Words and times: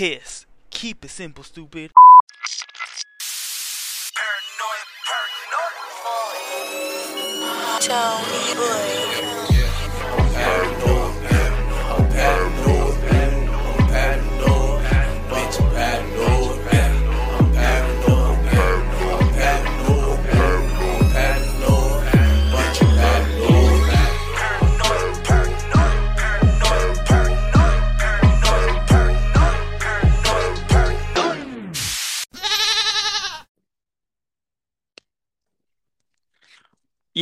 kiss. 0.00 0.46
Keep 0.70 1.04
it 1.04 1.10
simple, 1.10 1.44
stupid. 1.44 1.90
Tony 7.82 8.54
Boy. 8.56 9.39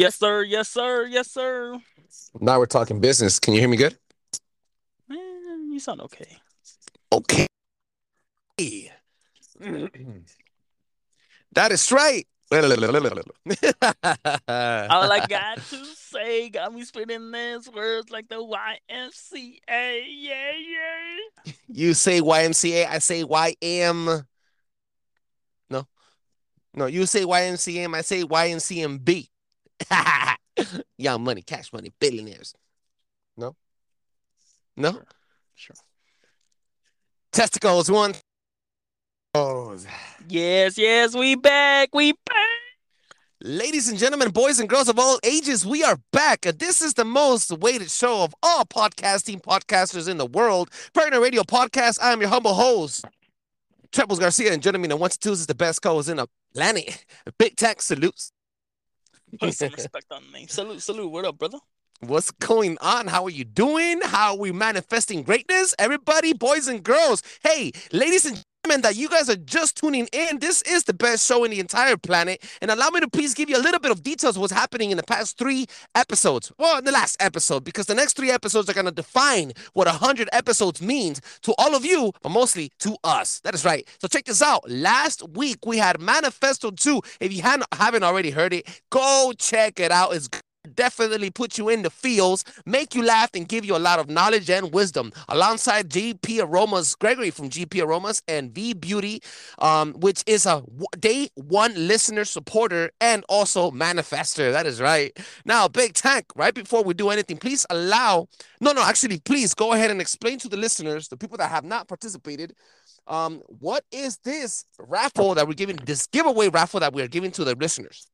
Yes, 0.08 0.16
sir. 0.16 0.42
Yes, 0.42 0.68
sir. 0.70 1.06
Yes, 1.06 1.30
sir. 1.30 1.78
Now 2.40 2.58
we're 2.58 2.64
talking 2.64 2.98
business. 2.98 3.38
Can 3.38 3.52
you 3.52 3.60
hear 3.60 3.68
me 3.68 3.76
good? 3.76 3.94
Man, 5.06 5.70
you 5.70 5.78
sound 5.78 6.00
okay. 6.00 6.38
Okay. 7.12 7.46
That 11.52 11.72
is 11.72 11.92
right. 11.92 12.26
All 12.50 12.62
I 15.12 15.26
got 15.28 15.58
to 15.58 15.84
say 15.84 16.48
got 16.48 16.72
me 16.72 16.84
spitting 16.84 17.30
these 17.30 17.70
words 17.70 18.10
like 18.10 18.28
the 18.28 18.36
YMCA. 18.36 19.58
Yeah, 19.68 20.52
yeah. 20.54 21.52
you 21.66 21.92
say 21.92 22.20
YMCA, 22.20 22.86
I 22.86 22.98
say 22.98 23.24
YM. 23.24 24.24
No. 25.68 25.86
No, 26.74 26.86
you 26.86 27.04
say 27.06 27.24
YMCM, 27.24 27.94
I 27.94 28.00
say 28.02 28.22
YMCMB. 28.22 29.28
Young 30.98 31.22
money, 31.22 31.42
cash 31.42 31.72
money, 31.72 31.92
billionaires. 32.00 32.54
No? 33.36 33.54
No? 34.76 34.92
Sure. 34.92 35.04
Sure. 35.54 35.76
Testicles, 37.32 37.90
one. 37.90 38.14
Oh. 39.34 39.76
Yes, 40.28 40.78
yes, 40.78 41.14
we 41.14 41.34
back. 41.36 41.90
We 41.92 42.12
back. 42.12 42.48
Ladies 43.40 43.88
and 43.88 43.96
gentlemen, 43.96 44.30
boys 44.30 44.58
and 44.58 44.68
girls 44.68 44.88
of 44.88 44.98
all 44.98 45.20
ages, 45.22 45.64
we 45.64 45.84
are 45.84 45.96
back. 46.12 46.44
And 46.44 46.58
This 46.58 46.82
is 46.82 46.94
the 46.94 47.04
most 47.04 47.52
awaited 47.52 47.88
show 47.88 48.24
of 48.24 48.34
all 48.42 48.64
podcasting 48.64 49.40
podcasters 49.40 50.08
in 50.08 50.16
the 50.16 50.26
world. 50.26 50.70
Paranoid 50.92 51.22
Radio 51.22 51.42
Podcast. 51.44 52.00
I 52.02 52.12
am 52.12 52.20
your 52.20 52.30
humble 52.30 52.54
host, 52.54 53.04
Trebles 53.92 54.18
Garcia. 54.18 54.52
And 54.52 54.60
joining 54.60 54.80
me 54.80 54.86
in 54.86 54.90
the 54.90 54.96
one 54.96 55.10
to 55.10 55.18
twos 55.18 55.38
is 55.38 55.46
the 55.46 55.54
best 55.54 55.82
co-host 55.82 56.08
in 56.08 56.16
the 56.16 56.26
planet. 56.52 57.04
Big 57.38 57.54
Tank 57.54 57.80
salutes. 57.80 58.32
Put 59.40 59.54
some 59.54 59.70
respect 59.74 60.06
on 60.10 60.22
the 60.26 60.38
name. 60.38 60.48
Salute, 60.48 60.82
salute. 60.82 61.10
What 61.10 61.24
up, 61.24 61.38
brother? 61.38 61.58
What's 62.00 62.30
going 62.30 62.78
on? 62.80 63.08
How 63.08 63.24
are 63.24 63.30
you 63.30 63.44
doing? 63.44 64.00
How 64.02 64.32
are 64.32 64.38
we 64.38 64.52
manifesting 64.52 65.24
greatness? 65.24 65.74
Everybody, 65.80 66.32
boys 66.32 66.68
and 66.68 66.82
girls. 66.82 67.24
Hey, 67.42 67.72
ladies 67.92 68.24
and 68.24 68.40
that 68.68 68.96
you 68.96 69.08
guys 69.08 69.30
are 69.30 69.36
just 69.36 69.78
tuning 69.78 70.08
in. 70.12 70.38
This 70.40 70.60
is 70.62 70.84
the 70.84 70.92
best 70.92 71.26
show 71.26 71.42
in 71.44 71.50
the 71.50 71.58
entire 71.58 71.96
planet. 71.96 72.42
And 72.60 72.70
allow 72.70 72.90
me 72.90 73.00
to 73.00 73.08
please 73.08 73.32
give 73.32 73.48
you 73.48 73.56
a 73.56 73.62
little 73.62 73.80
bit 73.80 73.90
of 73.90 74.02
details 74.02 74.36
of 74.36 74.42
what's 74.42 74.52
happening 74.52 74.90
in 74.90 74.98
the 74.98 75.02
past 75.02 75.38
three 75.38 75.66
episodes. 75.94 76.52
Well, 76.58 76.78
in 76.78 76.84
the 76.84 76.92
last 76.92 77.16
episode, 77.20 77.64
because 77.64 77.86
the 77.86 77.94
next 77.94 78.14
three 78.14 78.30
episodes 78.30 78.68
are 78.68 78.74
going 78.74 78.86
to 78.86 78.92
define 78.92 79.52
what 79.72 79.86
100 79.86 80.28
episodes 80.32 80.82
means 80.82 81.22
to 81.42 81.54
all 81.56 81.74
of 81.74 81.84
you, 81.84 82.12
but 82.22 82.28
mostly 82.28 82.70
to 82.80 82.96
us. 83.04 83.40
That 83.40 83.54
is 83.54 83.64
right. 83.64 83.88
So 84.00 84.08
check 84.08 84.26
this 84.26 84.42
out. 84.42 84.68
Last 84.68 85.26
week, 85.30 85.64
we 85.64 85.78
had 85.78 85.98
Manifesto 86.00 86.70
2. 86.70 87.00
If 87.20 87.32
you 87.32 87.42
haven't 87.42 88.04
already 88.04 88.30
heard 88.30 88.52
it, 88.52 88.82
go 88.90 89.32
check 89.38 89.80
it 89.80 89.90
out. 89.90 90.14
It's 90.14 90.28
definitely 90.78 91.28
put 91.28 91.58
you 91.58 91.68
in 91.68 91.82
the 91.82 91.90
feels, 91.90 92.44
make 92.64 92.94
you 92.94 93.02
laugh, 93.02 93.30
and 93.34 93.48
give 93.48 93.64
you 93.64 93.74
a 93.74 93.78
lot 93.90 93.98
of 93.98 94.08
knowledge 94.08 94.48
and 94.48 94.72
wisdom. 94.72 95.12
Alongside 95.28 95.90
GP 95.90 96.40
Aromas, 96.40 96.94
Gregory 96.94 97.30
from 97.30 97.50
GP 97.50 97.82
Aromas, 97.82 98.22
and 98.28 98.54
V 98.54 98.74
Beauty, 98.74 99.20
um, 99.58 99.92
which 99.94 100.22
is 100.28 100.46
a 100.46 100.62
day 101.00 101.30
one 101.34 101.74
listener 101.74 102.24
supporter 102.24 102.92
and 103.00 103.24
also 103.28 103.72
manifester. 103.72 104.52
That 104.52 104.66
is 104.66 104.80
right. 104.80 105.18
Now, 105.44 105.66
Big 105.66 105.94
Tank, 105.94 106.26
right 106.36 106.54
before 106.54 106.84
we 106.84 106.94
do 106.94 107.10
anything, 107.10 107.38
please 107.38 107.66
allow, 107.70 108.28
no, 108.60 108.70
no, 108.70 108.82
actually, 108.82 109.18
please 109.18 109.54
go 109.54 109.72
ahead 109.72 109.90
and 109.90 110.00
explain 110.00 110.38
to 110.38 110.48
the 110.48 110.56
listeners, 110.56 111.08
the 111.08 111.16
people 111.16 111.38
that 111.38 111.50
have 111.50 111.64
not 111.64 111.88
participated, 111.88 112.54
um, 113.08 113.42
what 113.48 113.84
is 113.90 114.18
this 114.18 114.64
raffle 114.78 115.34
that 115.34 115.48
we're 115.48 115.54
giving, 115.54 115.76
this 115.76 116.06
giveaway 116.06 116.48
raffle 116.48 116.78
that 116.78 116.92
we're 116.92 117.08
giving 117.08 117.32
to 117.32 117.42
the 117.42 117.56
listeners? 117.56 118.06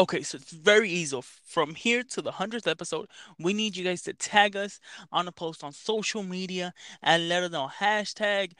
Okay, 0.00 0.22
so 0.22 0.36
it's 0.36 0.50
very 0.50 0.88
easy. 0.88 1.20
From 1.44 1.74
here 1.74 2.02
to 2.02 2.22
the 2.22 2.30
hundredth 2.30 2.66
episode, 2.66 3.06
we 3.38 3.52
need 3.52 3.76
you 3.76 3.84
guys 3.84 4.00
to 4.04 4.14
tag 4.14 4.56
us 4.56 4.80
on 5.12 5.28
a 5.28 5.32
post 5.32 5.62
on 5.62 5.72
social 5.72 6.22
media 6.22 6.72
and 7.02 7.28
let 7.28 7.42
us 7.42 7.50
know 7.50 7.68
hashtag 7.68 8.52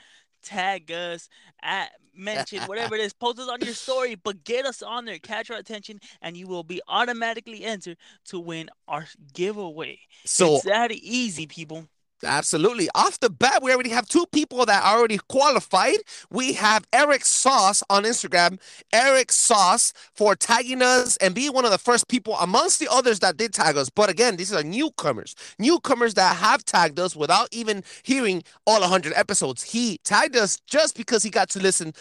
tag 0.42 0.92
us 0.92 1.30
at 1.62 1.92
mention 2.14 2.60
whatever 2.64 2.94
it 2.94 3.00
is. 3.00 3.14
Post 3.14 3.38
us 3.38 3.48
on 3.48 3.62
your 3.62 3.72
story, 3.72 4.16
but 4.16 4.44
get 4.44 4.66
us 4.66 4.82
on 4.82 5.06
there, 5.06 5.18
catch 5.18 5.50
our 5.50 5.56
attention, 5.56 5.98
and 6.20 6.36
you 6.36 6.46
will 6.46 6.62
be 6.62 6.82
automatically 6.86 7.64
entered 7.64 7.96
to 8.26 8.38
win 8.38 8.68
our 8.86 9.06
giveaway. 9.32 9.98
So 10.26 10.56
it's 10.56 10.64
that 10.64 10.92
easy, 10.92 11.46
people. 11.46 11.88
Absolutely. 12.22 12.88
Off 12.94 13.18
the 13.20 13.30
bat, 13.30 13.62
we 13.62 13.72
already 13.72 13.90
have 13.90 14.06
two 14.06 14.26
people 14.30 14.66
that 14.66 14.84
are 14.84 14.98
already 14.98 15.18
qualified. 15.28 15.96
We 16.30 16.52
have 16.52 16.84
Eric 16.92 17.24
Sauce 17.24 17.82
on 17.88 18.04
Instagram. 18.04 18.60
Eric 18.92 19.32
Sauce 19.32 19.94
for 20.14 20.36
tagging 20.36 20.82
us 20.82 21.16
and 21.16 21.34
being 21.34 21.54
one 21.54 21.64
of 21.64 21.70
the 21.70 21.78
first 21.78 22.08
people 22.08 22.36
amongst 22.38 22.78
the 22.78 22.88
others 22.90 23.20
that 23.20 23.38
did 23.38 23.54
tag 23.54 23.78
us. 23.78 23.88
But 23.88 24.10
again, 24.10 24.36
these 24.36 24.52
are 24.52 24.62
newcomers, 24.62 25.34
newcomers 25.58 26.12
that 26.14 26.36
have 26.36 26.62
tagged 26.64 27.00
us 27.00 27.16
without 27.16 27.48
even 27.52 27.82
hearing 28.02 28.42
all 28.66 28.80
100 28.80 29.14
episodes. 29.14 29.62
He 29.62 29.98
tagged 30.04 30.36
us 30.36 30.58
just 30.66 30.96
because 30.98 31.22
he 31.22 31.30
got 31.30 31.48
to 31.50 31.58
listen 31.60 31.94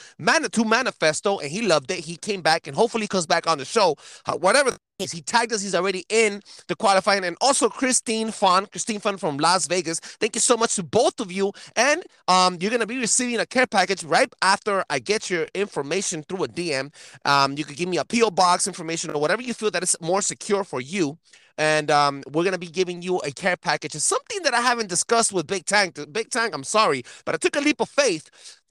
to 0.52 0.66
Manifesto 0.66 1.40
and 1.40 1.50
he 1.50 1.62
loved 1.62 1.91
it. 1.91 2.00
He 2.00 2.18
came 2.18 2.41
back 2.41 2.68
and 2.68 2.75
hopefully 2.75 3.08
comes 3.08 3.25
back 3.25 3.47
on 3.47 3.58
the 3.58 3.66
show. 3.66 3.96
Whatever 4.40 4.75
he 4.99 5.21
tagged 5.21 5.53
us. 5.53 5.61
He's 5.61 5.75
already 5.75 6.05
in 6.09 6.41
the 6.67 6.75
qualifying. 6.75 7.23
And 7.23 7.37
also 7.39 7.69
Christine 7.69 8.31
Fon, 8.31 8.65
Christine 8.65 8.99
Fon 8.99 9.17
from 9.17 9.37
Las 9.37 9.67
Vegas. 9.67 9.99
Thank 9.99 10.35
you 10.35 10.41
so 10.41 10.57
much 10.57 10.75
to 10.75 10.83
both 10.83 11.19
of 11.19 11.31
you. 11.31 11.53
And 11.75 12.03
um, 12.27 12.57
you're 12.59 12.71
gonna 12.71 12.85
be 12.85 12.97
receiving 12.97 13.39
a 13.39 13.45
care 13.45 13.67
package 13.67 14.03
right 14.03 14.31
after 14.41 14.83
I 14.89 14.99
get 14.99 15.29
your 15.29 15.47
information 15.55 16.23
through 16.23 16.43
a 16.43 16.47
DM. 16.47 16.93
Um, 17.25 17.57
you 17.57 17.63
could 17.63 17.77
give 17.77 17.89
me 17.89 17.97
a 17.97 18.05
PO 18.05 18.31
box 18.31 18.67
information 18.67 19.11
or 19.11 19.21
whatever 19.21 19.41
you 19.41 19.53
feel 19.53 19.71
that 19.71 19.83
is 19.83 19.95
more 20.01 20.21
secure 20.21 20.63
for 20.63 20.81
you. 20.81 21.17
And 21.57 21.91
um, 21.91 22.23
we're 22.31 22.45
gonna 22.45 22.57
be 22.57 22.67
giving 22.67 23.01
you 23.01 23.17
a 23.19 23.31
care 23.31 23.57
package. 23.57 23.95
It's 23.95 24.05
something 24.05 24.43
that 24.43 24.53
I 24.53 24.61
haven't 24.61 24.87
discussed 24.87 25.33
with 25.33 25.47
Big 25.47 25.66
Tank. 25.66 25.99
Big 26.11 26.29
Tank, 26.29 26.53
I'm 26.53 26.63
sorry, 26.63 27.03
but 27.25 27.35
I 27.35 27.37
took 27.37 27.55
a 27.55 27.59
leap 27.59 27.81
of 27.81 27.89
faith. 27.89 28.29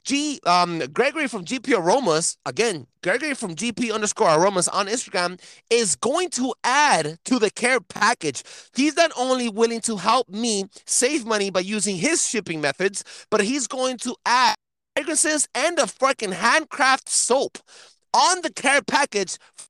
G 0.09 0.41
um 0.47 0.79
Gregory 0.95 1.29
from 1.29 1.45
GP 1.45 1.77
Aromas, 1.77 2.39
again, 2.47 2.87
Gregory 3.03 3.35
from 3.35 3.55
GP 3.55 3.93
underscore 3.93 4.31
aromas 4.35 4.67
on 4.67 4.87
Instagram 4.87 5.39
is 5.69 5.97
going 5.97 6.31
to 6.31 6.55
add 6.65 7.19
to 7.27 7.39
the 7.39 7.51
care 7.51 7.79
package. 7.79 8.43
He's 8.75 8.97
not 8.97 9.13
only 9.19 9.51
willing 9.51 9.83
to 9.83 9.99
help 9.99 10.31
me 10.31 10.65
save 10.87 11.27
money 11.27 11.51
by 11.51 11.61
using 11.61 11.97
his 11.97 12.27
shipping 12.27 12.59
methods, 12.63 13.05
but 13.31 13.43
he's 13.43 13.67
going 13.67 13.99
to 13.99 14.17
add 14.25 14.55
fragrances 14.97 15.47
and 15.55 15.79
a 15.79 15.87
fucking 15.87 16.33
handcraft 16.33 17.11
soap 17.11 17.59
on 18.15 18.41
the 18.41 18.51
care 18.51 18.81
package 18.81 19.37
for 19.59 19.67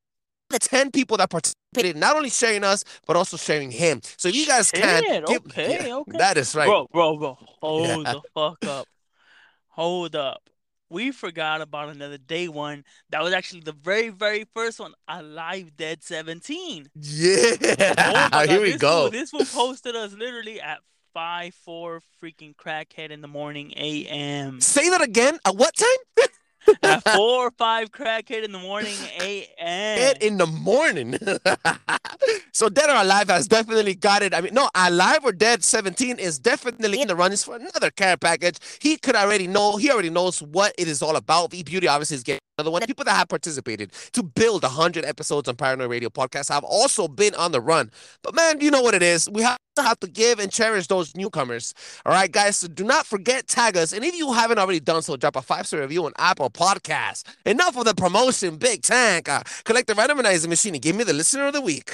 the 0.50 0.60
10 0.60 0.92
people 0.92 1.16
that 1.16 1.30
participated, 1.30 1.96
not 1.96 2.14
only 2.16 2.30
sharing 2.30 2.62
us, 2.62 2.84
but 3.08 3.16
also 3.16 3.36
sharing 3.36 3.72
him. 3.72 4.00
So 4.16 4.28
you 4.28 4.46
guys 4.46 4.70
can 4.70 5.02
Shit, 5.02 5.26
give- 5.26 5.46
okay, 5.46 5.88
Yeah, 5.88 5.96
okay. 6.02 6.18
that 6.18 6.36
is 6.36 6.54
right. 6.54 6.68
Bro, 6.68 6.86
bro, 6.92 7.16
bro. 7.18 7.38
Hold 7.60 8.06
Yeah. 8.06 8.12
the 8.12 8.20
fuck 8.36 8.64
up. 8.68 8.86
Hold 9.78 10.16
up. 10.16 10.50
We 10.90 11.12
forgot 11.12 11.60
about 11.60 11.90
another 11.90 12.18
day 12.18 12.48
one. 12.48 12.82
That 13.10 13.22
was 13.22 13.32
actually 13.32 13.60
the 13.60 13.70
very, 13.70 14.08
very 14.08 14.44
first 14.52 14.80
one. 14.80 14.92
Alive 15.06 15.76
Dead 15.76 16.02
17. 16.02 16.88
Yeah, 16.96 18.28
Oh 18.32 18.44
here 18.48 18.60
we 18.60 18.72
this 18.72 18.80
go. 18.80 19.02
Fool, 19.02 19.10
this 19.12 19.32
one 19.32 19.46
posted 19.46 19.94
us 19.94 20.12
literally 20.14 20.60
at 20.60 20.78
5 21.14 21.54
4 21.54 22.02
freaking 22.20 22.56
crackhead 22.56 23.10
in 23.10 23.20
the 23.20 23.28
morning 23.28 23.72
AM. 23.76 24.60
Say 24.60 24.88
that 24.88 25.00
again. 25.00 25.38
At 25.44 25.54
what 25.54 25.76
time? 25.76 26.26
at 26.82 27.02
4 27.14 27.18
or 27.18 27.50
5 27.50 27.90
crackhead 27.92 28.44
in 28.44 28.52
the 28.52 28.58
morning 28.58 28.94
AM. 29.20 29.46
Dead 29.58 30.22
in 30.22 30.36
the 30.38 30.46
morning. 30.46 31.18
so 32.52 32.68
Dead 32.68 32.90
or 32.90 32.96
Alive 32.96 33.28
has 33.28 33.46
definitely 33.48 33.94
got 33.94 34.22
it. 34.22 34.34
I 34.34 34.40
mean, 34.40 34.54
no, 34.54 34.68
Alive 34.74 35.20
or 35.24 35.32
Dead 35.32 35.64
17 35.64 36.18
is 36.18 36.38
definitely 36.38 37.00
in 37.00 37.08
the 37.08 37.16
runnings 37.16 37.44
for 37.44 37.56
another 37.56 37.90
care 37.90 38.16
package. 38.16 38.58
He 38.80 38.96
could 38.96 39.16
already 39.16 39.46
know, 39.46 39.76
he 39.76 39.90
already 39.90 40.10
knows 40.10 40.42
what 40.42 40.74
it 40.78 40.88
is 40.88 41.02
all 41.02 41.16
about. 41.16 41.52
V 41.52 41.62
Beauty 41.62 41.88
obviously 41.88 42.16
is 42.16 42.22
getting 42.22 42.40
another 42.58 42.70
one. 42.70 42.82
People 42.82 43.04
that 43.04 43.16
have 43.16 43.28
participated 43.28 43.92
to 44.12 44.22
build 44.22 44.62
100 44.62 45.04
episodes 45.04 45.48
on 45.48 45.56
Paranoid 45.56 45.90
Radio 45.90 46.08
Podcast 46.08 46.50
have 46.50 46.64
also 46.64 47.08
been 47.08 47.34
on 47.34 47.52
the 47.52 47.60
run. 47.60 47.90
But 48.22 48.34
man, 48.34 48.60
you 48.60 48.70
know 48.70 48.82
what 48.82 48.94
it 48.94 49.02
is. 49.02 49.28
We 49.30 49.42
have 49.42 49.58
to 49.78 49.82
have 49.82 49.98
to 50.00 50.08
give 50.08 50.38
and 50.38 50.50
cherish 50.52 50.86
those 50.86 51.14
newcomers. 51.16 51.74
All 52.04 52.12
right, 52.12 52.30
guys. 52.30 52.58
So 52.58 52.68
do 52.68 52.84
not 52.84 53.06
forget 53.06 53.46
tag 53.48 53.76
us, 53.76 53.92
and 53.92 54.04
if 54.04 54.14
you 54.14 54.32
haven't 54.32 54.58
already 54.58 54.80
done 54.80 55.02
so, 55.02 55.16
drop 55.16 55.36
a 55.36 55.42
five 55.42 55.66
star 55.66 55.80
review 55.80 56.04
on 56.04 56.12
Apple 56.18 56.50
Podcasts. 56.50 57.24
Enough 57.46 57.76
of 57.76 57.84
the 57.84 57.94
promotion, 57.94 58.56
Big 58.56 58.82
Tank. 58.82 59.28
Uh, 59.28 59.42
collect 59.64 59.86
the 59.86 59.94
randomizer 59.94 60.48
machine 60.48 60.74
and 60.74 60.82
give 60.82 60.96
me 60.96 61.04
the 61.04 61.12
listener 61.12 61.46
of 61.46 61.52
the 61.52 61.60
week. 61.60 61.92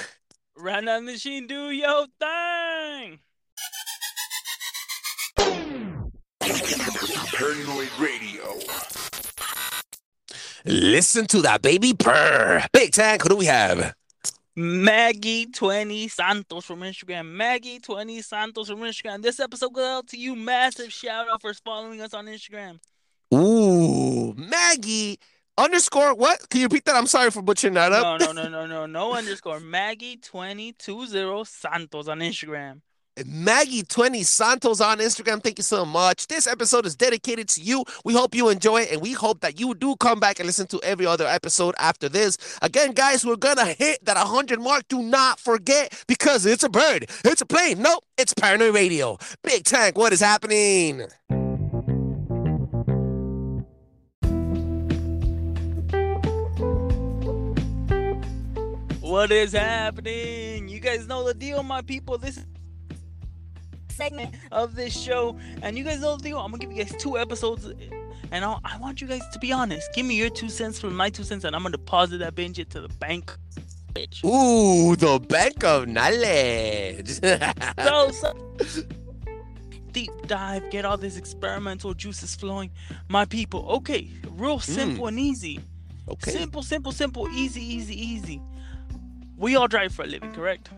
Random 0.57 1.05
machine, 1.05 1.47
do 1.47 1.69
your 1.71 2.07
thing. 2.19 3.19
Paranoid 7.33 7.89
Radio. 7.99 8.59
Listen 10.65 11.27
to 11.27 11.41
that 11.41 11.61
baby 11.61 11.93
purr. 11.93 12.63
Big 12.71 12.91
Tank, 12.91 13.21
who 13.21 13.29
do 13.29 13.35
we 13.35 13.45
have? 13.45 13.93
Maggie 14.55 15.47
20 15.47 16.07
Santos 16.07 16.63
from 16.65 16.79
Instagram. 16.79 17.25
Maggie 17.25 17.79
20 17.79 18.21
Santos 18.21 18.69
from 18.69 18.79
Instagram. 18.79 19.21
This 19.21 19.39
episode 19.39 19.73
goes 19.73 19.85
out 19.85 20.07
to 20.07 20.17
you. 20.17 20.35
Massive 20.35 20.93
shout 20.93 21.27
out 21.29 21.41
for 21.41 21.53
following 21.53 21.99
us 22.01 22.13
on 22.13 22.27
Instagram. 22.27 22.79
Ooh, 23.33 24.33
Maggie 24.35 25.19
underscore 25.57 26.13
what? 26.15 26.49
Can 26.49 26.61
you 26.61 26.67
repeat 26.67 26.85
that? 26.85 26.95
I'm 26.95 27.07
sorry 27.07 27.31
for 27.31 27.41
butchering 27.41 27.73
that 27.73 27.91
up. 27.91 28.19
No, 28.21 28.27
no, 28.27 28.43
no, 28.43 28.49
no, 28.49 28.65
no, 28.65 28.85
no 28.85 29.13
underscore. 29.17 29.59
Maggie 29.59 30.15
2020 30.17 31.43
Santos 31.43 32.07
on 32.07 32.19
Instagram. 32.19 32.81
Maggie 33.23 33.83
20 33.83 34.23
Santos 34.23 34.81
on 34.81 34.97
Instagram. 34.99 35.41
Thank 35.41 35.59
you 35.59 35.63
so 35.63 35.85
much. 35.85 36.27
This 36.27 36.47
episode 36.47 36.85
is 36.85 36.95
dedicated 36.95 37.47
to 37.49 37.61
you. 37.61 37.85
We 38.03 38.13
hope 38.13 38.35
you 38.35 38.49
enjoy 38.49 38.81
it 38.81 38.91
and 38.91 39.01
we 39.01 39.13
hope 39.13 39.39
that 39.39 39.57
you 39.57 39.73
do 39.73 39.95
come 39.95 40.19
back 40.19 40.39
and 40.39 40.47
listen 40.47 40.67
to 40.67 40.81
every 40.83 41.05
other 41.05 41.25
episode 41.25 41.75
after 41.77 42.09
this. 42.09 42.37
Again, 42.61 42.91
guys, 42.91 43.25
we're 43.25 43.37
gonna 43.37 43.67
hit 43.67 44.03
that 44.03 44.17
100 44.17 44.59
mark. 44.59 44.87
Do 44.89 45.01
not 45.01 45.39
forget 45.39 46.03
because 46.07 46.45
it's 46.45 46.63
a 46.63 46.69
bird, 46.69 47.09
it's 47.23 47.41
a 47.41 47.45
plane. 47.45 47.81
Nope, 47.81 48.03
it's 48.17 48.33
Paranoid 48.33 48.73
Radio. 48.73 49.17
Big 49.43 49.63
Tank, 49.63 49.97
what 49.97 50.11
is 50.11 50.19
happening? 50.19 51.07
What 58.99 59.31
is 59.31 59.53
happening? 59.53 60.67
You 60.67 60.79
guys 60.81 61.07
know 61.07 61.25
the 61.25 61.33
deal, 61.33 61.63
my 61.63 61.81
people. 61.81 62.17
This 62.17 62.37
is 62.37 62.45
segment 63.95 64.35
of 64.51 64.75
this 64.75 64.99
show, 64.99 65.37
and 65.61 65.77
you 65.77 65.83
guys 65.83 66.01
know 66.01 66.17
the 66.17 66.23
deal. 66.23 66.39
I'm 66.39 66.51
gonna 66.51 66.59
give 66.59 66.71
you 66.71 66.83
guys 66.83 66.93
two 66.99 67.17
episodes, 67.17 67.65
and 68.31 68.45
I'll, 68.45 68.61
I 68.63 68.77
want 68.77 69.01
you 69.01 69.07
guys 69.07 69.21
to 69.33 69.39
be 69.39 69.51
honest. 69.51 69.89
Give 69.93 70.05
me 70.05 70.15
your 70.15 70.29
two 70.29 70.49
cents 70.49 70.79
from 70.79 70.95
my 70.95 71.09
two 71.09 71.23
cents, 71.23 71.43
and 71.45 71.55
I'm 71.55 71.63
gonna 71.63 71.77
deposit 71.77 72.19
that 72.19 72.35
binge 72.35 72.59
it 72.59 72.69
to 72.71 72.81
the 72.81 72.89
bank. 72.89 73.35
Bitch. 73.93 74.25
Ooh, 74.25 74.95
the 74.95 75.19
bank 75.19 75.63
of 75.63 75.87
knowledge. 75.87 77.21
So, 77.21 78.11
so 78.65 78.83
deep 79.95 80.11
dive, 80.27 80.69
get 80.71 80.83
all 80.83 80.97
this 80.97 81.15
experimental 81.15 81.93
juices 81.93 82.35
flowing, 82.35 82.69
my 83.07 83.23
people. 83.23 83.65
Okay, 83.77 84.09
real 84.31 84.59
hmm. 84.59 84.71
simple 84.71 85.07
and 85.07 85.17
easy. 85.17 85.61
okay, 86.09 86.31
Simple, 86.31 86.61
simple, 86.61 86.91
simple, 86.91 87.29
easy, 87.29 87.63
easy, 87.63 87.95
easy. 87.95 88.41
We 89.37 89.55
all 89.55 89.69
drive 89.69 89.93
for 89.93 90.03
a 90.03 90.07
living, 90.07 90.33
correct? 90.33 90.69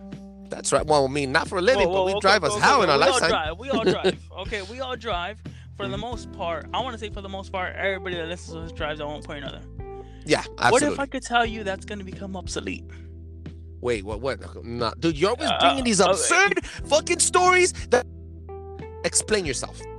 That's 0.50 0.72
right. 0.74 0.86
Well, 0.86 1.06
I 1.06 1.08
mean, 1.10 1.32
not 1.32 1.48
for 1.48 1.58
a 1.58 1.62
living, 1.62 1.88
Whoa, 1.88 1.94
but 1.94 2.06
we 2.06 2.12
okay, 2.14 2.20
drive 2.20 2.44
okay, 2.44 2.54
us 2.54 2.58
okay, 2.58 2.66
how 2.66 2.82
okay, 2.82 2.84
in 2.84 2.90
our 2.90 2.98
we 3.00 3.06
all 3.06 3.20
drive. 3.20 3.60
We 3.60 3.70
all 3.70 3.84
drive. 3.84 4.30
Okay, 4.40 4.62
we 4.64 4.80
all 4.80 4.96
drive. 4.96 5.42
For 5.76 5.88
the 5.88 5.98
most 5.98 6.32
part, 6.32 6.66
I 6.74 6.82
want 6.82 6.94
to 6.94 7.00
say 7.00 7.12
for 7.12 7.22
the 7.22 7.30
most 7.30 7.52
part, 7.52 7.76
everybody 7.76 8.16
that 8.16 8.28
listens 8.28 8.54
to 8.54 8.62
us 8.62 8.72
drives 8.72 9.00
at 9.00 9.06
one 9.06 9.22
point 9.22 9.44
or 9.44 9.48
another. 9.48 9.62
Yeah, 10.26 10.44
absolutely. 10.58 10.72
What 10.72 10.84
if 10.94 11.00
I 11.00 11.06
could 11.06 11.24
tell 11.24 11.46
you 11.46 11.64
that's 11.64 11.86
going 11.86 12.00
to 12.00 12.06
become 12.06 12.36
obsolete? 12.36 12.84
Wait, 13.80 14.04
what? 14.04 14.22
What? 14.22 14.66
Nah, 14.66 14.94
dude, 14.98 15.18
you're 15.18 15.30
always 15.30 15.50
Uh, 15.50 15.60
bringing 15.60 15.84
these 15.84 16.02
uh, 16.02 16.10
absurd 16.10 16.66
fucking 16.66 17.20
stories. 17.20 17.74
That 17.90 18.08
explain 19.04 19.46
yourself. 19.46 19.80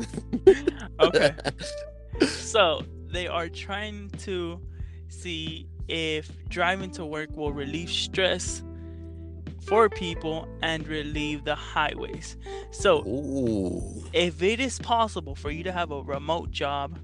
Okay. 1.01 1.33
so 2.29 2.83
they 3.07 3.29
are 3.29 3.49
trying 3.49 4.11
to 4.19 4.61
see 5.09 5.69
if 5.87 6.29
driving 6.49 6.91
to 6.91 7.07
work 7.07 7.31
will 7.37 7.53
relieve 7.53 7.89
stress 7.89 8.65
for 9.69 9.89
people 9.89 10.49
and 10.63 10.87
relieve 10.89 11.45
the 11.45 11.55
highways. 11.55 12.37
So 12.71 13.07
Ooh. 13.07 14.05
if 14.13 14.43
it 14.43 14.61
is 14.61 14.79
possible 14.79 15.35
for 15.35 15.51
you 15.51 15.63
to 15.65 15.73
have 15.73 15.91
a 15.91 16.03
remote 16.03 16.51
job, 16.51 16.99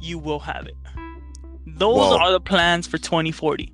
you 0.00 0.18
will 0.18 0.40
have 0.40 0.66
it. 0.66 0.74
Those 1.66 1.96
Whoa. 1.96 2.18
are 2.18 2.32
the 2.32 2.40
plans 2.40 2.86
for 2.86 2.98
2040. 2.98 3.72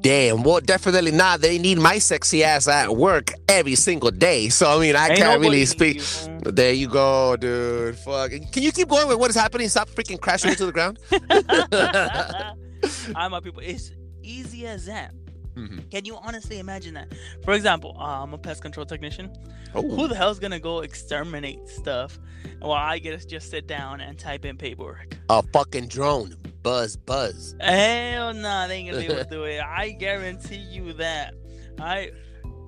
Damn. 0.00 0.44
Well, 0.44 0.60
definitely 0.60 1.10
not. 1.10 1.40
They 1.40 1.58
need 1.58 1.78
my 1.78 1.98
sexy 1.98 2.44
ass 2.44 2.68
at 2.68 2.96
work 2.96 3.32
every 3.48 3.74
single 3.74 4.10
day. 4.10 4.48
So 4.50 4.76
I 4.76 4.80
mean, 4.80 4.94
I 4.94 5.08
Ain't 5.08 5.18
can't 5.18 5.40
really 5.40 5.66
speak. 5.66 5.96
you. 5.96 6.52
There 6.52 6.72
you 6.72 6.88
go, 6.88 7.36
dude. 7.36 7.96
Fuck. 7.98 8.30
Can 8.30 8.62
you 8.62 8.70
keep 8.70 8.88
going 8.88 9.08
with 9.08 9.18
what 9.18 9.30
is 9.30 9.36
happening? 9.36 9.68
Stop 9.68 9.90
freaking 9.90 10.20
crashing 10.20 10.50
into 10.50 10.66
the 10.66 10.72
ground. 10.72 10.98
I'm 13.16 13.32
my 13.32 13.40
people, 13.40 13.62
it's 13.64 13.90
easy 14.22 14.66
as 14.66 14.86
that. 14.86 15.12
Mhm. 15.56 15.90
Can 15.90 16.04
you 16.04 16.16
honestly 16.18 16.58
imagine 16.58 16.94
that? 16.94 17.12
For 17.44 17.54
example, 17.54 17.96
uh, 17.98 18.22
I'm 18.22 18.34
a 18.34 18.38
pest 18.38 18.60
control 18.62 18.84
technician. 18.84 19.32
Oh. 19.74 19.82
Who 19.82 20.06
the 20.08 20.14
hell's 20.14 20.38
gonna 20.38 20.60
go 20.60 20.80
exterminate 20.80 21.66
stuff 21.68 22.18
while 22.60 22.72
I 22.72 22.98
get 22.98 23.18
to 23.18 23.26
just 23.26 23.50
sit 23.50 23.66
down 23.66 24.00
and 24.00 24.18
type 24.18 24.44
in 24.44 24.56
paperwork? 24.58 25.16
a 25.30 25.42
fucking 25.42 25.88
drone. 25.88 26.36
Buzz, 26.62 26.96
buzz. 26.96 27.54
Hell 27.60 28.34
no, 28.34 28.68
they 28.68 28.76
ain't 28.78 28.90
gonna 28.90 29.00
be 29.06 29.12
able 29.12 29.24
to 29.24 29.30
do 29.30 29.44
it. 29.44 29.60
I 29.62 29.90
guarantee 29.90 30.56
you 30.56 30.92
that. 30.94 31.34
I, 31.80 32.10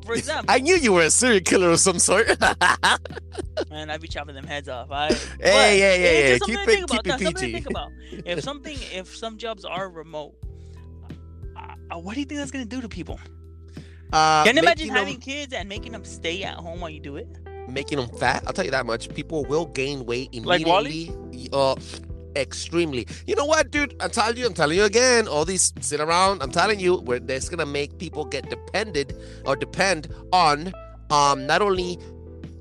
for 0.07 0.15
example, 0.15 0.47
I 0.55 0.59
knew 0.61 0.77
you 0.77 0.93
were 0.93 1.03
a 1.03 1.11
serial 1.11 1.41
killer 1.41 1.71
of 1.71 1.81
some 1.81 1.99
sort. 1.99 2.29
man, 3.71 3.91
I'd 3.91 4.01
be 4.01 4.09
chopping 4.09 4.35
them 4.35 4.47
heads 4.47 4.69
off. 4.69 4.91
I, 4.91 5.13
Hey, 5.41 5.79
yeah, 5.79 5.95
yeah, 5.95 6.29
yeah. 6.33 6.39
Keep 6.39 6.47
Keep 6.47 6.69
it, 6.69 6.89
keep 6.89 7.01
it 7.01 7.05
That's 7.05 7.23
something 7.23 7.35
to 7.35 7.41
PG. 7.41 7.53
think 7.53 7.71
about. 7.71 7.91
If 8.25 8.43
something, 8.43 8.79
if 8.93 9.15
some 9.17 9.37
jobs 9.37 9.65
are 9.65 9.91
remote, 9.91 10.35
uh, 11.91 11.99
what 11.99 12.15
do 12.15 12.21
you 12.21 12.27
think 12.27 12.39
that's 12.39 12.51
gonna 12.51 12.65
do 12.65 12.81
to 12.81 12.89
people? 12.89 13.19
uh, 14.13 14.45
Can 14.45 14.57
you 14.57 14.63
imagine 14.63 14.89
having 14.89 15.15
them, 15.15 15.21
kids 15.21 15.53
and 15.53 15.69
making 15.69 15.93
them 15.93 16.05
stay 16.05 16.43
at 16.43 16.55
home 16.55 16.81
while 16.81 16.91
you 16.91 17.01
do 17.01 17.17
it? 17.17 17.29
making 17.69 17.99
them 17.99 18.09
fat? 18.19 18.43
I'll 18.47 18.53
tell 18.55 18.65
you 18.65 18.71
that 18.71 18.87
much. 18.87 19.13
People 19.15 19.45
will 19.45 19.67
gain 19.67 20.07
weight 20.07 20.35
Like 20.45 20.67
Wall-E? 20.67 21.09
immediately. 21.09 21.51
Uh, 21.53 21.77
extremely. 22.35 23.07
You 23.27 23.35
know 23.37 23.45
what, 23.45 23.71
dude? 23.71 23.95
I'm 24.01 24.11
telling 24.11 24.37
you. 24.39 24.47
I'm 24.47 24.55
telling 24.55 24.77
you 24.79 24.85
again. 24.85 25.29
All 25.29 25.45
these 25.45 25.73
sit 25.81 26.01
around. 26.01 26.43
I'm 26.43 26.51
telling 26.51 26.81
you, 26.81 26.97
where 26.97 27.19
that's 27.21 27.49
gonna 27.49 27.67
make 27.67 27.99
people 27.99 28.25
get 28.25 28.49
dependent 28.49 29.13
or 29.45 29.55
depend 29.57 30.09
on 30.33 30.73
um 31.11 31.47
not 31.47 31.61
only 31.63 31.99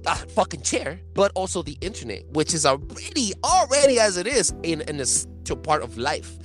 a 0.06 0.16
fucking 0.16 0.62
chair, 0.62 1.00
but 1.14 1.32
also 1.36 1.62
the 1.64 1.78
internet, 1.82 2.26
which 2.32 2.54
is 2.54 2.66
already 2.66 3.34
already 3.44 4.00
as 4.00 4.18
it 4.18 4.28
is 4.28 4.54
in 4.64 4.82
an 4.84 5.00
essential 5.00 5.56
part 5.58 5.84
of 5.84 5.98
life. 5.98 6.38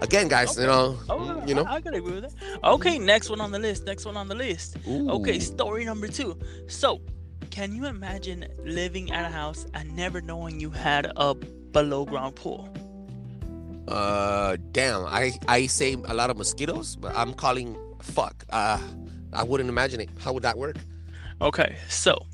Again, 0.00 0.28
guys, 0.28 0.56
you 0.56 0.66
know, 0.66 0.98
Oh, 1.08 1.42
you 1.46 1.54
know. 1.54 1.64
I, 1.64 1.74
I 1.76 1.80
gotta 1.80 1.98
agree 1.98 2.20
with 2.20 2.22
that. 2.34 2.64
Okay, 2.64 2.98
next 2.98 3.28
one 3.30 3.40
on 3.40 3.52
the 3.52 3.58
list. 3.58 3.84
Next 3.84 4.04
one 4.06 4.16
on 4.16 4.28
the 4.28 4.34
list. 4.34 4.76
Okay, 4.88 5.38
story 5.38 5.84
number 5.84 6.08
two. 6.08 6.38
So, 6.68 7.00
can 7.50 7.74
you 7.74 7.86
imagine 7.86 8.46
living 8.64 9.12
at 9.12 9.24
a 9.26 9.28
house 9.28 9.66
and 9.74 9.94
never 9.94 10.20
knowing 10.20 10.58
you 10.60 10.70
had 10.70 11.12
a 11.16 11.34
below 11.34 12.04
ground 12.06 12.34
pool? 12.36 12.68
Uh, 13.88 14.56
damn. 14.72 15.04
I 15.06 15.32
I 15.48 15.66
say 15.66 15.96
a 16.04 16.14
lot 16.14 16.30
of 16.30 16.36
mosquitoes, 16.38 16.96
but 16.96 17.14
I'm 17.16 17.34
calling 17.34 17.76
fuck. 18.00 18.44
Uh, 18.50 18.78
I 19.32 19.42
wouldn't 19.44 19.68
imagine 19.68 20.00
it. 20.00 20.08
How 20.20 20.32
would 20.32 20.44
that 20.44 20.56
work? 20.56 20.76
Okay, 21.42 21.76
so 21.88 22.26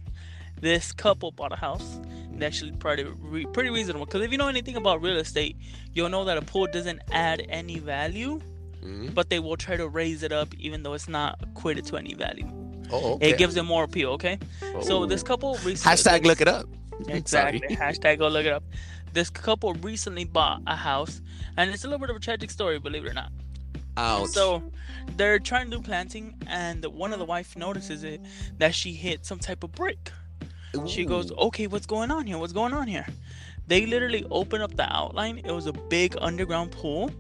this 0.61 0.93
couple 0.93 1.31
bought 1.33 1.53
a 1.53 1.57
house. 1.57 2.01
Actually, 2.43 2.73
pretty 2.73 3.05
re- 3.05 3.47
pretty 3.47 3.71
reasonable. 3.71 4.07
Because 4.07 4.23
if 4.23 4.33
you 4.33 4.39
know 4.39 4.49
anything 4.49 4.77
about 4.77 5.03
real 5.03 5.17
estate, 5.19 5.57
you'll 5.93 6.09
know 6.09 6.25
that 6.25 6.37
a 6.37 6.43
pool 6.43 6.67
doesn't 6.67 7.01
add 7.13 7.45
any 7.49 7.79
value, 7.79 8.41
Mhm. 8.83 9.15
but 9.15 9.31
they 9.31 9.39
will 9.39 9.57
try 9.57 9.77
to 9.77 9.89
raise 9.89 10.23
it 10.23 10.33
up 10.33 10.55
even 10.59 10.83
though 10.83 10.95
it's 10.95 11.09
not 11.09 11.41
equated 11.43 11.85
to 11.87 11.97
any 11.97 12.15
value. 12.15 12.47
Oh, 12.91 13.15
okay. 13.15 13.31
It 13.31 13.39
gives 13.39 13.55
them 13.55 13.67
more 13.67 13.85
appeal. 13.85 14.11
Okay, 14.11 14.39
so 14.83 15.07
this 15.07 15.23
couple 15.23 15.55
recently 15.65 15.97
hashtag 15.97 16.25
look 16.25 16.41
it 16.41 16.49
up. 16.49 16.67
Exactly. 17.09 17.61
Hashtag 17.77 18.19
go 18.19 18.29
look 18.29 18.47
it 18.47 18.53
up. 18.53 18.63
This 19.13 19.31
couple 19.31 19.73
recently 19.75 20.25
bought 20.25 20.63
a 20.67 20.77
house, 20.77 21.21
and 21.57 21.71
it's 21.71 21.85
a 21.85 21.87
little 21.89 21.99
bit 22.01 22.11
of 22.11 22.17
a 22.17 22.21
tragic 22.21 22.51
story, 22.51 22.79
believe 22.79 23.05
it 23.05 23.09
or 23.11 23.15
not. 23.15 23.33
Ouch. 23.97 24.29
So 24.29 24.63
they're 25.17 25.39
trying 25.39 25.71
to 25.71 25.79
do 25.79 25.83
planting, 25.83 26.35
and 26.47 26.85
one 26.85 27.13
of 27.15 27.19
the 27.19 27.25
wife 27.25 27.57
notices 27.57 28.05
it 28.05 28.21
that 28.59 28.75
she 28.75 28.93
hit 28.93 29.25
some 29.25 29.39
type 29.39 29.65
of 29.65 29.73
brick. 29.73 30.13
She 30.87 31.05
goes, 31.05 31.33
"Okay, 31.33 31.67
what's 31.67 31.87
going 31.87 32.11
on 32.11 32.27
here? 32.27 32.39
What's 32.39 32.53
going 32.53 32.73
on 32.73 32.89
here?" 32.89 33.07
They 33.67 33.87
literally 33.87 34.25
open 34.31 34.63
up 34.63 34.77
the 34.77 34.91
outline. 34.93 35.39
It 35.39 35.51
was 35.51 35.67
a 35.67 35.73
big 35.73 36.17
underground 36.21 36.71
pool. 36.71 37.11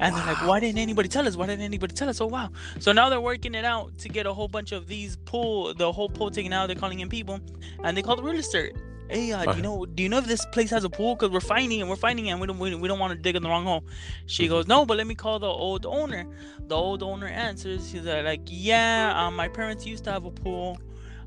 And 0.00 0.14
they're 0.14 0.26
like, 0.26 0.46
why 0.46 0.60
didn't 0.60 0.78
anybody 0.78 1.08
tell 1.08 1.26
us? 1.26 1.36
Why 1.36 1.46
didn't 1.46 1.64
anybody 1.64 1.94
tell 1.94 2.08
us? 2.08 2.20
Oh 2.20 2.26
wow! 2.26 2.50
So 2.80 2.92
now 2.92 3.08
they're 3.08 3.20
working 3.20 3.54
it 3.54 3.64
out 3.64 3.96
to 3.98 4.08
get 4.08 4.26
a 4.26 4.32
whole 4.32 4.48
bunch 4.48 4.72
of 4.72 4.86
these 4.88 5.16
pool, 5.16 5.72
the 5.74 5.90
whole 5.92 6.08
pool 6.08 6.30
taken 6.30 6.52
out. 6.52 6.66
They're 6.66 6.76
calling 6.76 7.00
in 7.00 7.08
people, 7.08 7.40
and 7.84 7.96
they 7.96 8.02
call 8.02 8.16
the 8.16 8.22
real 8.22 8.38
estate. 8.38 8.74
Hey, 9.08 9.32
uh, 9.32 9.44
do 9.44 9.56
you 9.56 9.62
know? 9.62 9.86
Do 9.86 10.02
you 10.02 10.08
know 10.08 10.18
if 10.18 10.26
this 10.26 10.44
place 10.46 10.70
has 10.70 10.82
a 10.82 10.90
pool? 10.90 11.14
Cause 11.14 11.30
we're 11.30 11.40
finding 11.40 11.80
it. 11.80 11.86
We're 11.86 11.94
finding 11.94 12.26
it. 12.26 12.30
And 12.30 12.40
we 12.40 12.46
don't. 12.46 12.58
We, 12.58 12.74
we 12.74 12.88
don't 12.88 12.98
want 12.98 13.12
to 13.12 13.18
dig 13.18 13.36
in 13.36 13.42
the 13.42 13.48
wrong 13.48 13.64
hole. 13.64 13.84
She 14.26 14.48
goes, 14.48 14.66
no, 14.66 14.84
but 14.84 14.96
let 14.96 15.06
me 15.06 15.14
call 15.14 15.38
the 15.38 15.46
old 15.46 15.86
owner. 15.86 16.26
The 16.66 16.74
old 16.74 17.02
owner 17.02 17.26
answers. 17.26 17.90
She's 17.90 18.06
uh, 18.06 18.22
like, 18.24 18.40
yeah, 18.46 19.12
um, 19.14 19.36
my 19.36 19.48
parents 19.48 19.86
used 19.86 20.04
to 20.04 20.12
have 20.12 20.24
a 20.24 20.30
pool. 20.30 20.78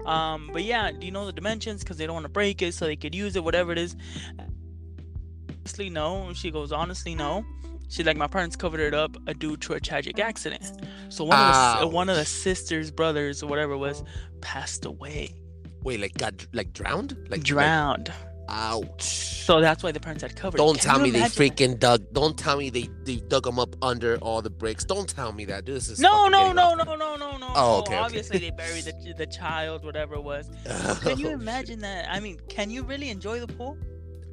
Um, 0.08 0.50
but 0.54 0.64
yeah, 0.64 0.92
do 0.92 1.06
you 1.06 1.12
know 1.12 1.26
the 1.26 1.34
dimensions? 1.34 1.84
Because 1.84 1.98
they 1.98 2.06
don't 2.06 2.16
want 2.16 2.26
to 2.26 2.32
break 2.32 2.62
it, 2.62 2.74
so 2.74 2.86
they 2.86 2.96
could 2.96 3.14
use 3.14 3.36
it, 3.36 3.44
whatever 3.44 3.72
it 3.72 3.78
is. 3.78 3.96
Honestly, 5.62 5.90
no. 5.90 6.34
She 6.34 6.50
goes, 6.50 6.72
honestly, 6.72 7.14
no. 7.14 7.46
She's 7.90 8.06
like, 8.06 8.18
my 8.18 8.28
parents 8.28 8.56
covered 8.56 8.80
it 8.82 8.94
up 8.94 9.16
uh, 9.28 9.34
due 9.34 9.58
to 9.58 9.74
a 9.74 9.80
tragic 9.80 10.20
accident. 10.20 10.86
So 11.10 11.24
one 11.24 11.38
of 11.38 11.80
the 11.82 11.88
one 11.88 12.10
of 12.10 12.16
the 12.16 12.26
sisters, 12.26 12.92
brothers, 12.92 13.44
or 13.44 13.48
whatever 13.48 13.74
it 13.74 13.78
was, 13.78 14.04
passed 14.42 14.86
away, 14.86 15.34
Wait, 15.84 16.02
like 16.02 16.18
got 16.18 16.46
like 16.52 16.74
drowned? 16.74 17.16
Like 17.30 17.44
drowned. 17.44 18.10
Like, 18.10 18.26
ouch. 18.50 19.04
So 19.04 19.62
that's 19.62 19.82
why 19.84 19.92
the 19.92 20.00
parents 20.00 20.24
had 20.24 20.36
covered. 20.36 20.58
Don't 20.58 20.75
Can 20.80 20.84
tell 20.84 21.00
me 21.00 21.10
they 21.12 21.20
imagine 21.20 21.48
that? 21.48 21.56
freaking 21.56 21.80
dug. 21.80 22.12
Don't 22.13 22.38
tell 22.38 22.58
me 22.58 22.70
they, 22.70 22.89
they 23.04 23.18
dug 23.18 23.44
them 23.44 23.60
up 23.60 23.75
under 23.82 24.18
all 24.18 24.42
the 24.42 24.50
bricks. 24.50 24.84
Don't 24.84 25.08
tell 25.08 25.32
me 25.32 25.46
that. 25.46 25.66
This 25.66 25.88
is 25.89 26.00
No, 26.00 26.12
fucking 26.12 26.32
no, 26.32 26.51
no, 26.54 26.74
no, 26.74 26.84
no, 26.84 27.16
no, 27.16 27.38
no. 27.38 27.48
Oh, 27.56 27.77
no. 27.77 27.77
okay, 27.80 27.94
okay. 27.94 27.96
Obviously, 27.98 28.39
they 28.39 28.51
buried 28.51 28.84
the, 28.84 29.13
the 29.18 29.25
child, 29.25 29.86
whatever 29.86 30.16
it 30.16 30.24
was. 30.24 30.50
Can 31.01 31.18
you 31.18 31.30
Oh, 31.30 31.32
imagine 31.34 31.80
that? 31.80 32.10
I 32.10 32.20
mean, 32.20 32.39
can 32.50 32.70
you 32.70 32.84
really 32.84 33.10
enjoy 33.10 33.39
the 33.39 33.48
pool? 33.48 33.77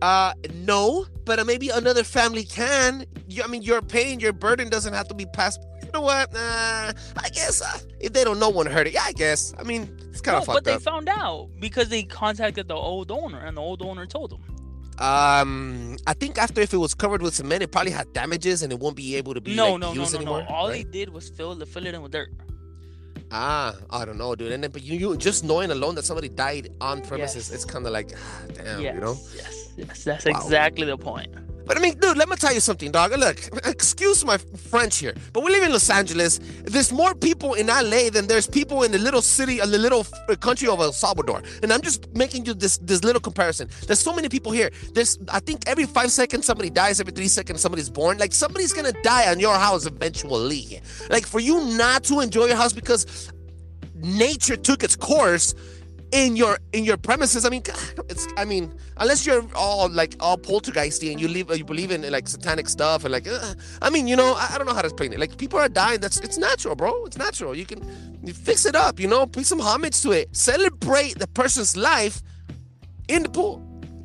Uh, 0.02 0.34
no, 0.54 1.06
but 1.24 1.44
maybe 1.46 1.70
another 1.70 2.04
family 2.04 2.44
can. 2.44 3.06
You, 3.28 3.42
I 3.42 3.46
mean, 3.46 3.62
your 3.62 3.80
pain, 3.80 4.20
your 4.20 4.32
burden 4.32 4.68
doesn't 4.68 4.92
have 4.92 5.08
to 5.08 5.14
be 5.14 5.24
passed. 5.26 5.60
Know 5.94 6.00
what? 6.00 6.32
Nah, 6.34 6.92
I 7.16 7.28
guess 7.32 7.62
uh, 7.62 7.78
if 8.00 8.12
they 8.12 8.24
don't 8.24 8.40
know 8.40 8.48
one 8.48 8.66
hurt 8.66 8.88
it, 8.88 8.94
yeah, 8.94 9.04
I 9.06 9.12
guess. 9.12 9.54
I 9.56 9.62
mean, 9.62 9.82
it's 10.10 10.20
kind 10.20 10.36
of 10.36 10.40
No, 10.40 10.40
of 10.40 10.46
but 10.46 10.52
fucked 10.54 10.64
they 10.64 10.78
found 10.90 11.08
out 11.08 11.50
because 11.60 11.88
they 11.88 12.02
contacted 12.02 12.66
the 12.66 12.74
old 12.74 13.12
owner, 13.12 13.38
and 13.38 13.56
the 13.56 13.60
old 13.62 13.80
owner 13.80 14.04
told 14.04 14.30
them. 14.32 14.40
Um, 14.98 15.96
I 16.06 16.14
think 16.14 16.36
after 16.38 16.60
if 16.60 16.74
it 16.74 16.78
was 16.78 16.94
covered 16.94 17.22
with 17.22 17.34
cement, 17.34 17.62
it 17.62 17.70
probably 17.70 17.92
had 17.92 18.12
damages 18.12 18.62
and 18.64 18.72
it 18.72 18.78
won't 18.80 18.96
be 18.96 19.14
able 19.16 19.34
to 19.34 19.40
be 19.40 19.54
No, 19.54 19.72
like, 19.72 19.80
no, 19.82 19.92
no, 19.94 20.00
used 20.00 20.14
no, 20.14 20.20
no. 20.20 20.34
anymore. 20.36 20.46
All 20.52 20.68
right? 20.68 20.84
they 20.90 20.98
did 21.04 21.10
was 21.10 21.30
fill 21.30 21.54
the 21.54 21.66
fill 21.66 21.86
it 21.86 21.94
in 21.94 22.02
with 22.02 22.10
dirt. 22.12 22.30
Ah, 23.30 23.74
I 23.90 24.04
don't 24.04 24.18
know, 24.18 24.34
dude. 24.34 24.50
And 24.52 24.62
then, 24.64 24.70
but 24.72 24.82
you, 24.82 24.96
you 24.98 25.16
just 25.16 25.44
knowing 25.44 25.70
alone 25.70 25.94
that 25.96 26.04
somebody 26.04 26.28
died 26.28 26.70
on 26.80 27.02
premises, 27.02 27.48
Yes. 27.50 27.54
it's 27.54 27.64
kind 27.64 27.86
of 27.86 27.92
like, 27.92 28.10
ah, 28.16 28.42
damn, 28.52 28.80
yes, 28.80 28.94
you 28.94 29.00
know. 29.00 29.16
yes, 29.34 29.72
yes. 29.76 30.04
That's 30.04 30.24
Wow. 30.26 30.32
exactly 30.32 30.86
the 30.86 30.96
point. 30.98 31.34
But 31.66 31.78
I 31.78 31.80
mean, 31.80 31.98
dude, 31.98 32.16
let 32.16 32.28
me 32.28 32.36
tell 32.36 32.52
you 32.52 32.60
something, 32.60 32.90
dog. 32.90 33.12
Look, 33.12 33.38
excuse 33.66 34.24
my 34.24 34.36
French 34.38 34.98
here, 34.98 35.14
but 35.32 35.42
we 35.42 35.50
live 35.50 35.62
in 35.62 35.72
Los 35.72 35.88
Angeles. 35.88 36.40
There's 36.64 36.92
more 36.92 37.14
people 37.14 37.54
in 37.54 37.68
LA 37.68 38.10
than 38.10 38.26
there's 38.26 38.46
people 38.46 38.82
in 38.82 38.92
the 38.92 38.98
little 38.98 39.22
city, 39.22 39.60
uh, 39.60 39.66
the 39.66 39.78
little 39.78 40.04
country 40.40 40.68
of 40.68 40.80
El 40.80 40.92
Salvador. 40.92 41.42
And 41.62 41.72
I'm 41.72 41.80
just 41.80 42.14
making 42.14 42.46
you 42.46 42.54
this 42.54 42.78
this 42.78 43.02
little 43.02 43.20
comparison. 43.20 43.68
There's 43.86 44.00
so 44.00 44.14
many 44.14 44.28
people 44.28 44.52
here. 44.52 44.70
There's, 44.92 45.18
I 45.32 45.40
think, 45.40 45.66
every 45.66 45.86
five 45.86 46.10
seconds 46.12 46.46
somebody 46.46 46.70
dies. 46.70 47.00
Every 47.00 47.12
three 47.12 47.28
seconds 47.28 47.60
somebody's 47.60 47.90
born. 47.90 48.18
Like 48.18 48.32
somebody's 48.32 48.72
gonna 48.72 48.92
die 49.02 49.30
on 49.30 49.40
your 49.40 49.54
house 49.54 49.86
eventually. 49.86 50.80
Like 51.10 51.26
for 51.26 51.40
you 51.40 51.64
not 51.76 52.04
to 52.04 52.20
enjoy 52.20 52.46
your 52.46 52.56
house 52.56 52.72
because 52.72 53.32
nature 53.94 54.56
took 54.56 54.82
its 54.82 54.96
course 54.96 55.54
in 56.14 56.36
your 56.36 56.58
in 56.72 56.84
your 56.84 56.96
premises. 56.96 57.44
I 57.44 57.50
mean, 57.50 57.62
it's 58.08 58.26
I 58.36 58.44
mean, 58.44 58.72
unless 58.98 59.26
you're 59.26 59.44
all 59.54 59.88
like 59.90 60.14
all 60.20 60.38
poltergeisty 60.38 61.10
and 61.10 61.20
you 61.20 61.26
live 61.26 61.54
you 61.58 61.64
believe 61.64 61.90
in 61.90 62.08
like 62.10 62.28
satanic 62.28 62.68
stuff 62.68 63.04
and 63.04 63.12
like, 63.12 63.26
uh, 63.26 63.54
I 63.82 63.90
mean, 63.90 64.06
you 64.06 64.14
know, 64.14 64.34
I, 64.34 64.52
I 64.52 64.58
don't 64.58 64.66
know 64.66 64.74
how 64.74 64.82
to 64.82 64.88
explain 64.88 65.12
it. 65.12 65.18
Like 65.18 65.36
people 65.36 65.58
are 65.58 65.68
dying. 65.68 65.98
That's 65.98 66.20
it's 66.20 66.38
natural, 66.38 66.76
bro. 66.76 67.04
It's 67.04 67.18
natural. 67.18 67.54
You 67.56 67.66
can 67.66 67.80
you 68.22 68.32
fix 68.32 68.64
it 68.64 68.76
up. 68.76 69.00
You 69.00 69.08
know, 69.08 69.26
pay 69.26 69.42
some 69.42 69.60
homage 69.60 70.00
to 70.02 70.12
it. 70.12 70.34
Celebrate 70.34 71.18
the 71.18 71.26
person's 71.26 71.76
life 71.76 72.22
in 73.08 73.24
the 73.24 73.28
pool. 73.28 73.60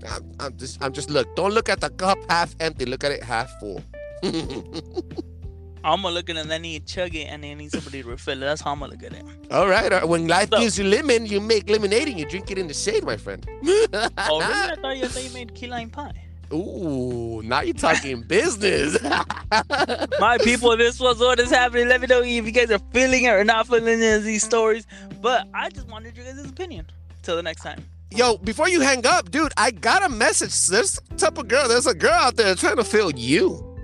I'm, 0.10 0.32
I'm 0.40 0.58
just 0.58 0.84
I'm 0.84 0.92
just 0.92 1.12
look. 1.12 1.34
Don't 1.36 1.54
look 1.54 1.70
at 1.70 1.80
the 1.80 1.92
cup 1.92 2.18
half 2.28 2.56
empty. 2.60 2.86
Look 2.86 3.04
at 3.04 3.12
it 3.12 3.24
half 3.24 3.50
full. 3.60 3.84
I'm 5.84 6.02
gonna 6.02 6.14
look 6.14 6.30
at 6.30 6.36
it 6.36 6.40
and 6.40 6.52
then 6.52 6.62
need 6.64 6.86
chug 6.86 7.16
it 7.16 7.26
and 7.26 7.44
then 7.44 7.58
need 7.58 7.72
somebody 7.72 8.02
to 8.04 8.10
refill 8.10 8.38
it. 8.38 8.46
That's 8.46 8.62
how 8.62 8.72
I'm 8.72 8.80
gonna 8.80 8.92
look 8.94 9.04
at 9.04 9.14
it. 9.14 9.24
all 9.52 9.68
right. 9.68 9.92
uh, 9.92 10.06
When 10.06 10.28
life 10.28 10.50
So- 10.52 10.60
gives 10.60 10.78
you 10.78 10.86
lemon, 10.86 11.26
you 11.26 11.40
make 11.42 11.70
lemonade 11.70 12.08
and 12.08 12.20
you 12.20 12.26
drink 12.26 12.50
it 12.52 12.58
in 12.58 12.68
the 12.68 12.74
shade, 12.74 13.04
my 13.04 13.18
friend. 13.18 13.46
Oh, 13.62 14.40
really? 14.40 14.44
I 14.44 14.76
thought 14.76 14.98
you, 14.98 15.04
I 15.06 15.08
thought 15.08 15.24
you 15.24 15.34
made 15.34 15.54
key 15.56 15.68
lime 15.68 15.90
pie. 15.90 16.12
Ooh, 16.52 17.42
now 17.44 17.62
you're 17.62 17.76
talking 17.76 18.22
business. 18.24 18.98
My 20.20 20.40
people, 20.44 20.76
this 20.78 21.00
was 21.00 21.20
what 21.20 21.40
is 21.40 21.52
happening. 21.52 21.88
Let 21.88 22.02
me 22.02 22.08
know 22.08 22.22
if 22.24 22.44
you 22.46 22.52
guys 22.52 22.72
are 22.72 22.80
feeling 22.92 23.26
it 23.26 23.30
or 23.30 23.44
not 23.44 23.68
feeling 23.68 24.02
it, 24.02 24.20
these 24.22 24.44
stories. 24.44 24.88
But 25.22 25.48
I 25.54 25.70
just 25.70 25.88
wanted 25.88 26.18
your 26.18 26.26
guys' 26.26 26.44
opinion. 26.50 26.88
Till 27.22 27.36
the 27.36 27.44
next 27.44 27.62
time. 27.62 27.86
Yo, 28.10 28.38
before 28.38 28.68
you 28.68 28.82
hang 28.82 29.06
up, 29.06 29.30
dude, 29.30 29.54
I 29.58 29.70
got 29.70 30.04
a 30.04 30.10
message. 30.10 30.66
There's 30.68 31.00
a 31.12 31.16
type 31.16 31.38
of 31.38 31.48
girl. 31.48 31.68
There's 31.68 31.86
a 31.86 31.94
girl 31.94 32.10
out 32.14 32.36
there 32.36 32.56
trying 32.56 32.78
to 32.78 32.84
feel 32.84 33.12
you. 33.12 33.78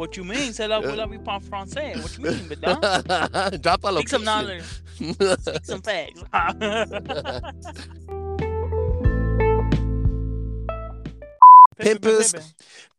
What 0.00 0.16
you 0.16 0.24
mean? 0.24 0.54
C'est 0.54 0.66
la 0.66 0.78
la 0.78 1.06
vie 1.06 1.18
en 1.26 1.40
français. 1.40 1.94
What 2.02 2.16
you 2.16 2.24
mean, 2.24 2.48
bedon? 2.48 2.80
Drop 3.60 3.84
a 3.84 3.92
Speak 3.92 4.08
some 4.08 4.24
knowledge. 4.24 4.64
Speak 4.94 5.14
some 5.62 5.82
facts. 5.82 6.24
Pimpers. 11.76 12.34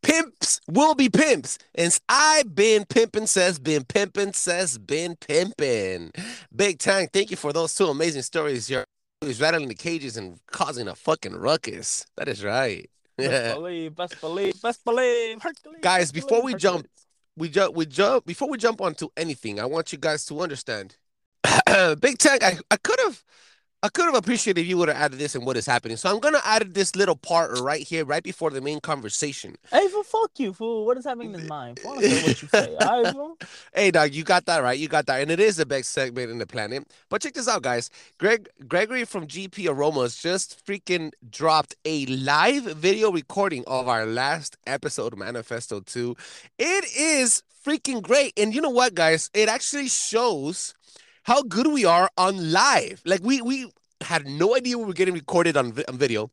Pimps 0.03 0.61
will 0.67 0.93
be 0.93 1.09
pimps. 1.09 1.57
And 1.73 1.97
I've 2.07 2.53
been 2.53 2.85
pimping 2.85 3.25
says 3.25 3.57
been 3.57 3.83
pimping 3.83 4.33
says 4.33 4.77
been 4.77 5.15
pimping. 5.15 6.11
Big 6.55 6.77
Tank, 6.77 7.09
thank 7.11 7.31
you 7.31 7.37
for 7.37 7.51
those 7.51 7.73
two 7.73 7.87
amazing 7.87 8.21
stories. 8.21 8.69
You're 8.69 8.85
always 9.23 9.41
rattling 9.41 9.69
the 9.69 9.73
cages 9.73 10.17
and 10.17 10.39
causing 10.51 10.87
a 10.87 10.93
fucking 10.93 11.33
ruckus. 11.33 12.05
That 12.15 12.27
is 12.27 12.43
right. 12.43 12.87
Best 13.29 13.55
believe, 13.55 13.95
best 13.95 14.21
believe, 14.21 14.61
best 14.61 14.83
believe. 14.83 15.41
Hercules, 15.41 15.79
Guys, 15.81 16.11
before 16.11 16.41
we 16.43 16.53
believe, 16.53 16.61
jump, 16.61 16.87
we 17.37 17.49
jump 17.49 17.75
we 17.75 17.85
jump 17.85 18.25
before 18.25 18.49
we 18.49 18.57
jump 18.57 18.81
onto 18.81 19.07
anything 19.15 19.59
i 19.59 19.65
want 19.65 19.91
you 19.91 19.97
guys 19.97 20.25
to 20.25 20.39
understand. 20.41 20.97
Big 21.99 22.17
tank 22.17 22.43
i, 22.43 22.57
I 22.69 22.77
could 22.77 22.99
have 22.99 23.23
i 23.83 23.89
could 23.89 24.05
have 24.05 24.15
appreciated 24.15 24.61
if 24.61 24.67
you 24.67 24.77
would 24.77 24.87
have 24.87 24.97
added 24.97 25.19
this 25.19 25.35
and 25.35 25.45
what 25.45 25.57
is 25.57 25.65
happening. 25.65 25.97
So 25.97 26.09
i'm 26.09 26.19
gonna 26.19 26.41
add 26.45 26.73
this 26.73 26.95
little 26.95 27.15
part 27.15 27.59
right 27.59 27.81
here 27.81 28.05
right 28.05 28.23
before 28.23 28.49
the 28.49 28.61
main 28.61 28.79
conversation. 28.79 29.55
Hey, 29.71 29.87
fool, 29.87 30.03
fuck 30.03 30.31
you, 30.37 30.53
fool. 30.53 30.85
What 30.85 30.97
is 30.97 31.05
happening 31.05 31.33
in 31.33 31.47
mind? 31.47 31.79
I 31.83 31.87
wanna 31.87 32.01
say 32.01 32.23
what 32.23 32.41
you 32.41 32.47
say. 32.47 32.75
All 32.81 33.03
right, 33.03 33.47
hey 33.73 33.91
dog 33.91 34.13
you 34.13 34.23
got 34.23 34.45
that 34.45 34.63
right 34.63 34.77
you 34.77 34.87
got 34.87 35.05
that. 35.07 35.21
And 35.21 35.31
it 35.31 35.39
is 35.39 35.57
the 35.57 35.65
best 35.65 35.91
segment 35.91 36.31
in 36.31 36.37
the 36.37 36.47
planet. 36.47 36.85
But 37.09 37.21
check 37.21 37.33
this 37.33 37.47
out 37.47 37.63
guys. 37.63 37.89
Greg 38.17 38.49
gregory 38.67 39.05
from 39.05 39.27
gp 39.27 39.67
aromas 39.69 40.21
just 40.21 40.65
freaking 40.65 41.11
dropped 41.29 41.75
a 41.85 42.05
live 42.05 42.63
video 42.63 43.11
recording 43.11 43.63
of 43.67 43.87
our 43.87 44.05
last 44.05 44.57
episode 44.67 45.17
manifesto 45.17 45.79
2 45.79 46.15
it 46.59 46.85
is 46.95 47.43
freaking 47.65 48.01
great. 48.01 48.33
And 48.37 48.53
you 48.53 48.61
know 48.61 48.69
what 48.69 48.93
guys? 48.93 49.29
It 49.33 49.49
actually 49.49 49.87
shows 49.87 50.73
how 51.23 51.41
good 51.43 51.67
we 51.67 51.85
are 51.85 52.09
on 52.17 52.51
live. 52.51 53.01
Like 53.05 53.21
we 53.23 53.41
we 53.41 53.71
had 54.01 54.25
no 54.25 54.55
idea 54.55 54.77
we 54.77 54.85
were 54.85 54.93
getting 54.93 55.13
recorded 55.13 55.55
on, 55.57 55.73
vi- 55.73 55.85
on 55.87 55.97
video 55.97 56.31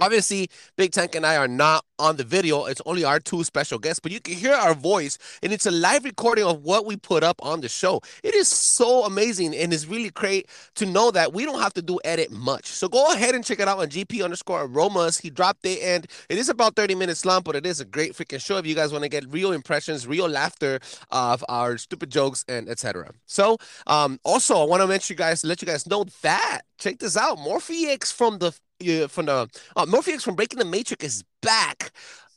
Obviously, 0.00 0.48
Big 0.76 0.92
Tank 0.92 1.14
and 1.14 1.26
I 1.26 1.36
are 1.36 1.48
not 1.48 1.84
on 1.98 2.16
the 2.16 2.24
video. 2.24 2.66
It's 2.66 2.80
only 2.86 3.04
our 3.04 3.18
two 3.18 3.42
special 3.42 3.78
guests, 3.78 3.98
but 3.98 4.12
you 4.12 4.20
can 4.20 4.34
hear 4.34 4.54
our 4.54 4.74
voice, 4.74 5.18
and 5.42 5.52
it's 5.52 5.66
a 5.66 5.70
live 5.70 6.04
recording 6.04 6.44
of 6.44 6.62
what 6.62 6.86
we 6.86 6.96
put 6.96 7.24
up 7.24 7.36
on 7.42 7.60
the 7.60 7.68
show. 7.68 8.00
It 8.22 8.34
is 8.34 8.46
so 8.46 9.04
amazing, 9.04 9.56
and 9.56 9.72
it's 9.72 9.86
really 9.86 10.10
great 10.10 10.48
to 10.76 10.86
know 10.86 11.10
that 11.10 11.32
we 11.32 11.44
don't 11.44 11.60
have 11.60 11.74
to 11.74 11.82
do 11.82 11.98
edit 12.04 12.30
much. 12.30 12.66
So 12.66 12.88
go 12.88 13.12
ahead 13.12 13.34
and 13.34 13.44
check 13.44 13.58
it 13.58 13.66
out 13.66 13.78
on 13.78 13.88
GP 13.88 14.22
underscore 14.22 14.64
aromas. 14.64 15.18
He 15.18 15.30
dropped 15.30 15.66
it, 15.66 15.82
and 15.82 16.06
it 16.28 16.38
is 16.38 16.48
about 16.48 16.76
30 16.76 16.94
minutes 16.94 17.24
long, 17.24 17.42
but 17.42 17.56
it 17.56 17.66
is 17.66 17.80
a 17.80 17.84
great 17.84 18.12
freaking 18.12 18.40
show 18.40 18.56
if 18.58 18.66
you 18.66 18.76
guys 18.76 18.92
want 18.92 19.02
to 19.02 19.08
get 19.08 19.30
real 19.32 19.52
impressions, 19.52 20.06
real 20.06 20.28
laughter 20.28 20.78
of 21.10 21.44
our 21.48 21.76
stupid 21.76 22.10
jokes, 22.10 22.44
and 22.48 22.68
etc. 22.68 23.10
So, 23.26 23.58
um, 23.88 24.20
also, 24.24 24.58
I 24.58 24.64
want 24.64 24.82
to 24.82 24.86
mention 24.86 25.14
you 25.14 25.18
guys, 25.18 25.44
let 25.44 25.60
you 25.60 25.66
guys 25.66 25.86
know 25.88 26.04
that 26.22 26.62
check 26.78 26.98
this 26.98 27.16
out, 27.16 27.38
Morphex 27.38 28.12
from 28.12 28.38
the 28.38 28.52
uh, 28.86 29.08
from 29.08 29.26
the 29.26 29.48
uh, 29.76 29.86
Morphex 29.86 30.22
from 30.22 30.34
Breaking 30.34 30.58
the 30.58 30.64
Matrix 30.64 31.04
is 31.04 31.24
back 31.42 31.92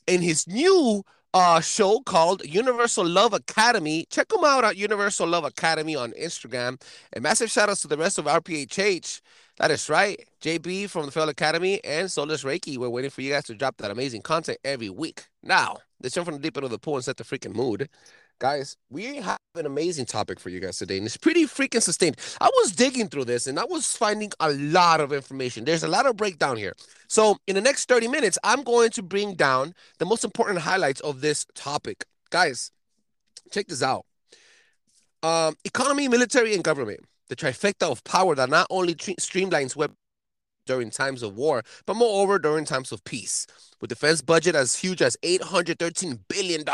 in 0.06 0.20
his 0.20 0.46
new 0.46 1.02
uh 1.34 1.60
show 1.60 2.00
called 2.00 2.44
Universal 2.44 3.06
Love 3.06 3.32
Academy. 3.32 4.06
Check 4.10 4.32
him 4.32 4.44
out 4.44 4.64
at 4.64 4.76
Universal 4.76 5.28
Love 5.28 5.44
Academy 5.44 5.96
on 5.96 6.12
Instagram. 6.12 6.80
And 7.12 7.22
massive 7.22 7.50
shout 7.50 7.70
outs 7.70 7.82
to 7.82 7.88
the 7.88 7.96
rest 7.96 8.18
of 8.18 8.26
RPHH. 8.26 9.20
That 9.58 9.70
is 9.70 9.88
right. 9.88 10.18
JB 10.42 10.90
from 10.90 11.06
the 11.06 11.12
Fell 11.12 11.28
Academy 11.28 11.82
and 11.84 12.10
Solus 12.10 12.42
Reiki. 12.42 12.76
We're 12.76 12.88
waiting 12.88 13.10
for 13.10 13.22
you 13.22 13.32
guys 13.32 13.44
to 13.44 13.54
drop 13.54 13.76
that 13.78 13.90
amazing 13.90 14.22
content 14.22 14.58
every 14.64 14.90
week. 14.90 15.26
Now, 15.42 15.78
let's 16.02 16.14
jump 16.14 16.26
from 16.26 16.36
the 16.36 16.40
deep 16.40 16.56
end 16.56 16.64
of 16.64 16.70
the 16.70 16.78
pool 16.78 16.96
and 16.96 17.04
set 17.04 17.16
the 17.16 17.24
freaking 17.24 17.54
mood. 17.54 17.88
Guys, 18.38 18.76
we 18.90 19.16
have 19.16 19.38
an 19.54 19.66
amazing 19.66 20.04
topic 20.06 20.40
for 20.40 20.48
you 20.48 20.58
guys 20.58 20.78
today, 20.78 20.96
and 20.96 21.06
it's 21.06 21.16
pretty 21.16 21.44
freaking 21.44 21.82
sustained. 21.82 22.16
I 22.40 22.50
was 22.56 22.72
digging 22.72 23.08
through 23.08 23.26
this 23.26 23.46
and 23.46 23.58
I 23.58 23.64
was 23.64 23.96
finding 23.96 24.32
a 24.40 24.52
lot 24.52 25.00
of 25.00 25.12
information. 25.12 25.64
There's 25.64 25.84
a 25.84 25.88
lot 25.88 26.06
of 26.06 26.16
breakdown 26.16 26.56
here. 26.56 26.74
So, 27.06 27.36
in 27.46 27.54
the 27.54 27.60
next 27.60 27.88
30 27.88 28.08
minutes, 28.08 28.38
I'm 28.42 28.62
going 28.64 28.90
to 28.90 29.02
bring 29.02 29.34
down 29.34 29.74
the 29.98 30.06
most 30.06 30.24
important 30.24 30.60
highlights 30.60 31.00
of 31.02 31.20
this 31.20 31.46
topic. 31.54 32.04
Guys, 32.30 32.72
check 33.52 33.68
this 33.68 33.82
out. 33.82 34.06
Um, 35.22 35.54
economy, 35.64 36.08
military, 36.08 36.54
and 36.54 36.64
government. 36.64 37.00
The 37.28 37.36
trifecta 37.36 37.90
of 37.90 38.02
power 38.04 38.34
that 38.34 38.50
not 38.50 38.66
only 38.70 38.94
tre- 38.94 39.14
streamlines 39.16 39.76
web 39.76 39.92
during 40.66 40.90
times 40.90 41.22
of 41.22 41.36
war, 41.36 41.62
but 41.86 41.94
moreover 41.94 42.38
during 42.38 42.64
times 42.64 42.92
of 42.92 43.04
peace. 43.04 43.46
With 43.82 43.88
defense 43.90 44.22
budget 44.22 44.54
as 44.54 44.76
huge 44.76 45.02
as 45.02 45.16
$813 45.24 46.20
billion 46.28 46.64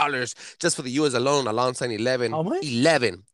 just 0.60 0.76
for 0.76 0.82
the 0.82 0.90
US 0.92 1.14
alone, 1.14 1.46
alongside 1.48 1.90
11, 1.90 2.30
How 2.32 2.42
much? 2.42 2.62
11, 2.64 3.24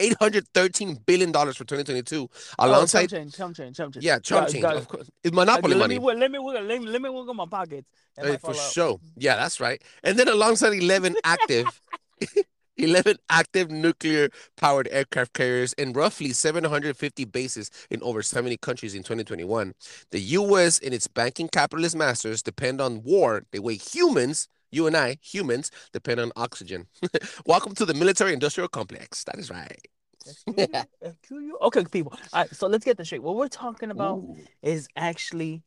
eight 0.00 0.16
hundred 0.18 0.48
thirteen 0.54 0.94
billion 1.06 1.30
dollars 1.30 1.56
for 1.58 1.64
twenty 1.64 1.84
twenty 1.84 2.02
two. 2.02 2.28
Oh, 2.58 2.66
Alongside, 2.66 3.10
chump 3.10 3.10
change, 3.10 3.36
chump 3.36 3.56
change, 3.56 3.76
chump 3.76 3.92
change. 3.94 4.04
yeah, 4.04 4.18
chump 4.18 4.46
Got- 4.46 4.52
change, 4.52 4.64
of 4.64 4.88
course, 4.88 5.10
it's 5.22 5.34
monopoly 5.34 5.74
let 5.74 5.80
money. 5.90 5.98
me 5.98 6.14
let 6.14 6.30
me 6.30 6.38
work 6.38 6.56
let 6.62 6.80
me 6.80 6.86
let 6.88 7.02
me 7.02 7.10
work 7.10 7.28
on 7.28 7.36
my 7.36 7.44
pockets. 7.46 7.86
Hey, 8.16 8.36
for 8.38 8.50
out. 8.50 8.56
sure. 8.56 8.98
Yeah, 9.16 9.36
that's 9.36 9.60
right. 9.60 9.80
And 10.02 10.18
then 10.18 10.26
alongside 10.28 10.72
11 10.72 11.16
active 11.22 11.80
11 12.80 13.16
active 13.28 13.70
nuclear 13.70 14.30
powered 14.56 14.88
aircraft 14.90 15.34
carriers 15.34 15.72
and 15.74 15.94
roughly 15.94 16.32
750 16.32 17.24
bases 17.26 17.70
in 17.90 18.02
over 18.02 18.22
70 18.22 18.56
countries 18.58 18.94
in 18.94 19.02
2021. 19.02 19.74
The 20.10 20.20
US 20.20 20.78
and 20.78 20.94
its 20.94 21.06
banking 21.06 21.48
capitalist 21.48 21.94
masters 21.94 22.42
depend 22.42 22.80
on 22.80 23.02
war 23.02 23.44
the 23.52 23.60
way 23.60 23.76
humans, 23.76 24.48
you 24.70 24.86
and 24.86 24.96
I, 24.96 25.18
humans, 25.20 25.70
depend 25.92 26.20
on 26.20 26.32
oxygen. 26.36 26.86
Welcome 27.46 27.74
to 27.74 27.84
the 27.84 27.94
military 27.94 28.32
industrial 28.32 28.68
complex. 28.68 29.24
That 29.24 29.38
is 29.38 29.50
right. 29.50 29.86
Excuse 30.26 30.68
you? 30.72 30.82
Excuse 31.02 31.42
you? 31.44 31.58
Okay, 31.62 31.84
people. 31.84 32.12
All 32.32 32.40
right, 32.42 32.54
so 32.54 32.66
let's 32.66 32.84
get 32.84 32.96
this 32.96 33.08
straight. 33.08 33.22
What 33.22 33.36
we're 33.36 33.48
talking 33.48 33.90
about 33.90 34.18
Ooh. 34.18 34.36
is 34.62 34.88
actually 34.96 35.62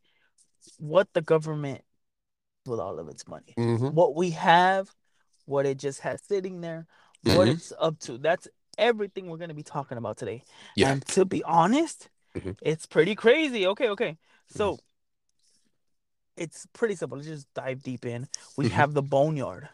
what 0.77 1.08
the 1.13 1.22
government 1.22 1.82
with 2.65 2.79
all 2.79 3.00
of 3.00 3.10
its 3.10 3.27
money. 3.27 3.53
Mhm. 3.58 3.93
What 3.93 4.15
we 4.15 4.32
have, 4.32 4.89
what 5.46 5.65
it 5.65 5.77
just 5.77 6.00
has 6.01 6.22
sitting 6.24 6.62
there, 6.62 6.88
what 7.23 7.47
Mhm. 7.47 7.53
it's 7.53 7.73
up 7.79 7.99
to. 7.99 8.17
That's 8.17 8.47
everything 8.77 9.29
we're 9.29 9.37
gonna 9.37 9.53
be 9.53 9.63
talking 9.63 9.97
about 9.97 10.17
today. 10.17 10.43
Yeah. 10.75 10.91
And 10.91 11.05
to 11.07 11.25
be 11.25 11.43
honest, 11.43 12.09
Mhm. 12.35 12.57
it's 12.61 12.85
pretty 12.85 13.15
crazy. 13.15 13.65
Okay, 13.67 13.89
okay. 13.89 14.17
So 14.49 14.79
it's 16.35 16.65
pretty 16.73 16.95
simple. 16.95 17.17
Let's 17.17 17.27
just 17.27 17.53
dive 17.53 17.83
deep 17.83 18.05
in. 18.05 18.27
We 18.57 18.65
Mhm. 18.65 18.71
have 18.71 18.93
the 18.93 19.01
Boneyard, 19.03 19.69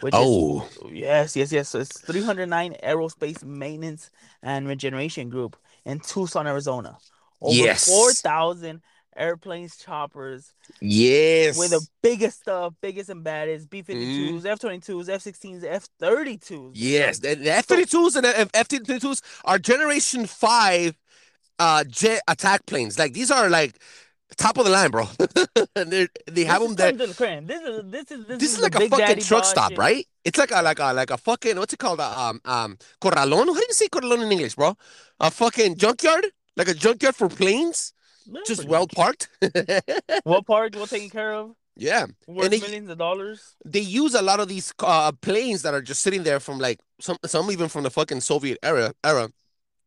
which 0.00 0.14
Oh, 0.16 0.62
is 0.86 0.92
yes, 0.92 1.36
yes, 1.36 1.52
yes. 1.52 1.68
So 1.68 1.80
it's 1.80 2.00
309 2.00 2.74
Aerospace 2.82 3.42
Maintenance 3.44 4.10
and 4.42 4.66
Regeneration 4.66 5.28
Group 5.30 5.56
in 5.84 6.00
Tucson, 6.00 6.46
Arizona. 6.46 6.98
Over 7.40 7.54
Yes. 7.54 7.86
4,000 7.86 8.82
airplanes, 9.16 9.76
choppers, 9.76 10.52
yes. 10.80 11.58
with 11.58 11.70
the 11.70 11.86
biggest 12.02 12.40
stuff, 12.40 12.74
biggest 12.80 13.10
and 13.10 13.22
baddest 13.24 13.68
B 13.70 13.82
Mm-hmm. 13.82 14.36
52s, 14.38 14.46
F 14.46 14.58
22s, 14.60 15.08
F 15.08 15.22
16s, 15.24 15.64
F 15.64 15.88
32s. 16.00 16.70
Yes, 16.74 17.18
the, 17.18 17.34
the 17.34 17.52
F-32s 17.52 18.16
and 18.16 18.24
the 18.24 18.50
F-22s 18.54 19.22
are 19.44 19.58
Generation 19.58 20.26
5 20.26 20.96
uh 21.58 21.84
jet 21.84 22.22
attack 22.28 22.64
planes. 22.66 22.98
Like, 22.98 23.12
these 23.12 23.30
are, 23.30 23.48
like, 23.50 23.78
top 24.36 24.58
of 24.58 24.64
the 24.64 24.70
line, 24.70 24.90
bro. 24.90 25.04
they 25.74 26.44
have 26.44 26.62
them 26.62 26.74
there. 26.74 26.92
This 26.92 27.10
is. 27.10 27.16
This 27.16 27.60
is 27.62 27.82
this 27.90 28.10
is 28.10 28.26
this, 28.26 28.38
This 28.38 28.54
is 28.54 28.60
like 28.62 28.74
a 28.74 28.88
fucking 28.88 29.20
truck 29.20 29.44
stop, 29.44 29.70
shit. 29.70 29.78
right? 29.78 30.06
It's 30.24 30.38
like 30.38 30.50
a 30.52 30.62
like 30.62 30.78
a 30.78 30.92
like 30.92 31.10
a 31.10 31.18
fucking 31.18 31.56
what's 31.58 31.72
it 31.72 31.78
called? 31.78 32.00
Uh, 32.00 32.14
um 32.16 32.40
um 32.44 32.78
corralón. 33.00 33.46
How 33.46 33.54
do 33.54 33.66
you 33.68 33.74
say 33.74 33.88
corralón 33.88 34.22
in 34.24 34.32
English, 34.32 34.54
bro? 34.54 34.76
A 35.20 35.30
fucking 35.30 35.76
junkyard, 35.76 36.26
like 36.56 36.68
a 36.68 36.74
junkyard 36.74 37.14
for 37.14 37.28
planes, 37.28 37.92
Yeah, 38.26 38.40
just 38.46 38.64
well 38.66 38.86
parked. 38.86 39.28
well 40.24 40.42
parked, 40.42 40.76
well 40.76 40.86
taken 40.86 41.10
care 41.10 41.34
of, 41.34 41.54
yeah, 41.76 42.06
worth 42.26 42.50
they- 42.50 42.60
millions 42.60 42.88
of 42.90 42.98
dollars. 42.98 43.56
they 43.64 43.80
use 43.80 44.14
a 44.14 44.22
lot 44.22 44.40
of 44.40 44.48
these 44.48 44.72
uh 44.80 45.12
planes 45.12 45.62
that 45.62 45.74
are 45.74 45.82
just 45.82 46.02
sitting 46.02 46.22
there 46.22 46.40
from 46.40 46.58
like 46.58 46.80
some 47.00 47.16
some 47.26 47.50
even 47.50 47.68
from 47.68 47.82
the 47.84 47.90
fucking 47.90 48.20
Soviet 48.20 48.58
era 48.62 48.92
era. 49.04 49.30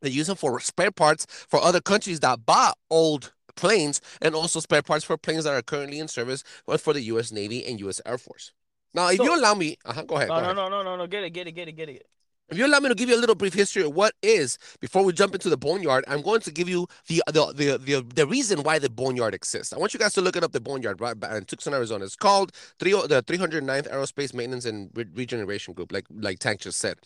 They 0.02 0.10
use 0.10 0.28
them 0.28 0.36
for 0.36 0.60
spare 0.60 0.92
parts 0.92 1.26
for 1.50 1.60
other 1.62 1.82
countries 1.82 2.20
that 2.20 2.46
bought 2.46 2.78
old 2.92 3.34
planes 3.56 4.02
and 4.22 4.36
also 4.36 4.60
spare 4.60 4.82
parts 4.84 5.04
for 5.06 5.18
planes 5.18 5.46
that 5.46 5.54
are 5.54 5.62
currently 5.64 5.98
in 6.00 6.08
service 6.08 6.44
but 6.68 6.82
for 6.82 6.94
the 6.94 7.02
U.S. 7.14 7.32
Navy 7.32 7.66
and 7.66 7.80
U.S. 7.80 8.02
Air 8.06 8.18
Force. 8.18 8.52
Now, 8.94 9.08
if 9.10 9.18
So- 9.18 9.24
you 9.24 9.36
allow 9.36 9.56
me, 9.56 9.78
uh-huh, 9.86 10.04
go 10.04 10.16
ahead. 10.16 10.28
No, 10.28 10.36
go 10.36 10.42
no, 10.42 10.44
ahead. 10.44 10.56
no, 10.56 10.70
no, 10.70 10.84
no, 10.84 10.96
no. 10.98 11.08
Get 11.08 11.24
it, 11.24 11.32
get 11.32 11.48
it, 11.48 11.54
get 11.54 11.68
it, 11.70 11.74
get 11.74 11.90
it. 11.90 12.06
If 12.50 12.60
you 12.60 12.68
allow 12.68 12.80
me 12.80 12.90
to 12.90 12.96
give 12.96 13.10
you 13.10 13.16
a 13.16 13.20
little 13.20 13.34
brief 13.34 13.56
history 13.56 13.84
of 13.84 13.96
what 13.96 14.14
is 14.22 14.60
before 14.80 15.04
we 15.04 15.14
jump 15.14 15.34
into 15.34 15.50
the 15.50 15.58
boneyard, 15.58 16.04
I'm 16.08 16.22
going 16.22 16.42
to 16.42 16.52
give 16.52 16.70
you 16.70 16.88
the 17.08 17.24
the 17.28 17.54
the 17.54 17.78
the, 17.80 18.06
the 18.14 18.28
reason 18.28 18.62
why 18.62 18.78
the 18.78 18.90
boneyard 18.90 19.34
exists. 19.34 19.74
I 19.74 19.80
want 19.80 19.96
you 19.96 20.00
guys 20.00 20.14
to 20.14 20.22
look 20.22 20.36
it 20.36 20.44
up. 20.44 20.52
The 20.52 20.62
boneyard 20.62 21.02
right 21.02 21.16
in 21.36 21.46
Tucson, 21.46 21.74
Arizona. 21.74 22.06
It's 22.06 22.16
called 22.16 22.52
three, 22.78 22.92
the 22.92 23.24
309th 23.24 23.92
Aerospace 23.92 24.34
Maintenance 24.36 24.66
and 24.66 24.92
Re- 24.94 25.06
Regeneration 25.16 25.74
Group, 25.74 25.92
like 25.92 26.06
like 26.12 26.38
Tank 26.38 26.62
just 26.62 26.80
said. 26.80 26.98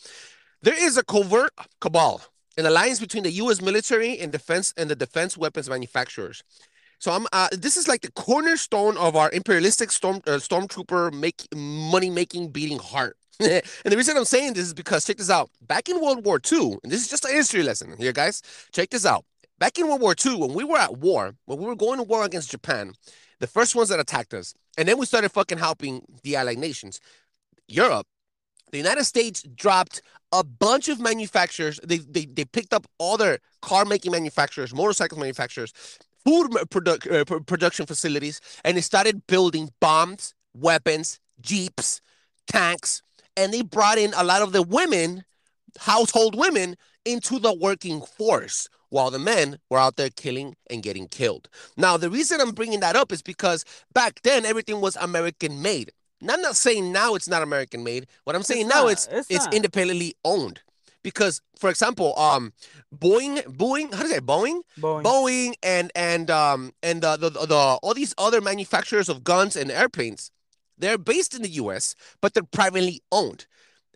There 0.62 0.76
is 0.78 0.98
a 0.98 1.04
covert 1.04 1.52
cabal, 1.80 2.22
an 2.58 2.66
alliance 2.66 3.00
between 3.00 3.24
the 3.24 3.32
U.S. 3.32 3.62
military 3.62 4.20
and 4.20 4.34
defense 4.34 4.74
and 4.76 4.90
the 4.90 4.96
defense 4.96 5.38
weapons 5.38 5.70
manufacturers. 5.70 6.44
So 7.00 7.14
I'm. 7.14 7.28
Uh, 7.32 7.48
this 7.54 7.78
is 7.78 7.88
like 7.88 8.02
the 8.02 8.12
cornerstone 8.12 8.98
of 8.98 9.16
our 9.16 9.32
imperialistic 9.32 9.90
storm 9.92 10.18
uh, 10.28 10.32
stormtrooper 10.32 11.14
make 11.14 11.48
money 11.56 12.10
making 12.10 12.50
beating 12.50 12.80
heart. 12.80 13.16
and 13.50 13.64
the 13.86 13.96
reason 13.96 14.18
I'm 14.18 14.26
saying 14.26 14.54
this 14.54 14.68
is 14.68 14.74
because 14.74 15.06
check 15.06 15.18
this 15.18 15.30
out. 15.30 15.50
Back 15.62 15.88
in 15.88 16.02
World 16.02 16.26
War 16.26 16.42
II, 16.52 16.78
and 16.84 16.92
this 16.92 17.02
is 17.02 17.08
just 17.08 17.24
a 17.26 17.30
history 17.30 17.64
lesson 17.64 17.96
here, 17.98 18.12
guys. 18.12 18.42
Check 18.74 18.90
this 18.90 19.06
out. 19.06 19.24
Back 19.58 19.78
in 19.78 19.88
World 19.88 20.02
War 20.02 20.14
II, 20.26 20.36
when 20.36 20.54
we 20.54 20.64
were 20.64 20.78
at 20.78 20.98
war, 20.98 21.36
when 21.46 21.60
we 21.60 21.66
were 21.66 21.76
going 21.76 21.98
to 21.98 22.04
war 22.04 22.26
against 22.26 22.52
Japan, 22.52 22.94
the 23.40 23.48
first 23.48 23.76
ones 23.76 23.90
that 23.90 24.00
attacked 24.00 24.34
us, 24.34 24.54
and 24.78 24.88
then 24.88 24.98
we 24.98 25.06
started 25.06 25.32
fucking 25.32 25.58
helping 25.58 26.02
the 26.24 26.36
Allied 26.36 26.58
nations, 26.58 27.00
Europe, 27.68 28.08
the 28.72 28.78
United 28.78 29.06
States 29.06 29.42
dropped 29.44 30.02
a 30.32 30.44
bunch 30.44 30.90
of 30.90 31.00
manufacturers. 31.00 31.80
They 31.84 31.98
they, 31.98 32.26
they 32.26 32.46
picked 32.46 32.74
up 32.74 32.88
all 32.98 33.18
their 33.18 33.40
car 33.62 33.86
making 33.86 34.12
manufacturers, 34.12 34.74
motorcycle 34.74 35.18
manufacturers, 35.18 35.74
food 36.26 36.52
produ- 36.70 37.32
uh, 37.32 37.40
production 37.42 37.86
facilities, 37.86 38.42
and 38.64 38.78
they 38.78 38.82
started 38.82 39.26
building 39.28 39.70
bombs, 39.80 40.34
weapons, 40.54 41.20
jeeps, 41.42 42.02
tanks, 42.48 43.02
and 43.40 43.54
they 43.54 43.62
brought 43.62 43.98
in 43.98 44.14
a 44.16 44.24
lot 44.24 44.42
of 44.42 44.52
the 44.52 44.62
women, 44.62 45.24
household 45.80 46.36
women, 46.36 46.76
into 47.06 47.40
the 47.40 47.54
working 47.54 48.02
force. 48.02 48.68
While 48.92 49.12
the 49.12 49.20
men 49.20 49.60
were 49.70 49.78
out 49.78 49.98
there 49.98 50.10
killing 50.10 50.56
and 50.68 50.82
getting 50.82 51.08
killed. 51.08 51.48
Now, 51.78 51.96
the 51.96 52.10
reason 52.10 52.42
I'm 52.42 52.54
bringing 52.54 52.80
that 52.80 52.96
up 52.96 53.12
is 53.12 53.22
because 53.22 53.64
back 53.94 54.20
then 54.24 54.48
everything 54.48 54.82
was 54.82 54.96
American 54.96 55.62
made. 55.62 55.92
And 56.22 56.32
I'm 56.32 56.42
not 56.42 56.56
saying 56.56 56.92
now 56.92 57.14
it's 57.14 57.28
not 57.28 57.44
American 57.44 57.84
made. 57.84 58.08
What 58.24 58.36
I'm 58.36 58.42
saying 58.42 58.68
now 58.68 58.86
not. 58.86 58.94
it's 58.94 59.08
It's 59.12 59.30
it's 59.30 59.48
independently 59.54 60.16
owned. 60.26 60.62
Because, 61.04 61.40
for 61.60 61.70
example, 61.70 62.18
um, 62.18 62.52
Boeing, 62.94 63.44
Boeing, 63.44 63.94
how 63.94 64.02
do 64.02 64.08
you 64.10 64.16
say 64.16 64.22
Boeing? 64.22 64.62
Boeing. 64.80 65.04
Boeing 65.04 65.54
and 65.62 65.92
and 65.96 66.32
um 66.32 66.74
and 66.82 67.04
the, 67.04 67.16
the 67.16 67.30
the 67.30 67.56
all 67.56 67.94
these 67.94 68.16
other 68.18 68.42
manufacturers 68.42 69.08
of 69.08 69.24
guns 69.24 69.56
and 69.56 69.72
airplanes, 69.72 70.32
they're 70.80 70.98
based 70.98 71.36
in 71.36 71.42
the 71.42 71.50
U.S., 71.50 71.96
but 72.22 72.34
they're 72.34 72.44
privately 72.44 73.02
owned. 73.12 73.46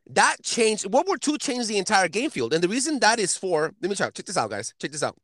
That 0.10 0.38
changed. 0.44 0.86
World 0.86 1.08
War 1.08 1.18
II 1.26 1.38
changed 1.38 1.68
the 1.68 1.78
entire 1.78 2.10
game 2.10 2.30
field, 2.30 2.54
and 2.54 2.64
the 2.64 2.68
reason 2.68 3.00
that 3.00 3.20
is 3.20 3.38
for 3.38 3.74
let 3.82 3.90
me 3.90 3.96
try. 3.96 4.10
Check 4.10 4.26
this 4.26 4.38
out, 4.38 4.50
guys. 4.50 4.74
Check 4.80 4.92
this 4.92 5.04
out. 5.04 5.18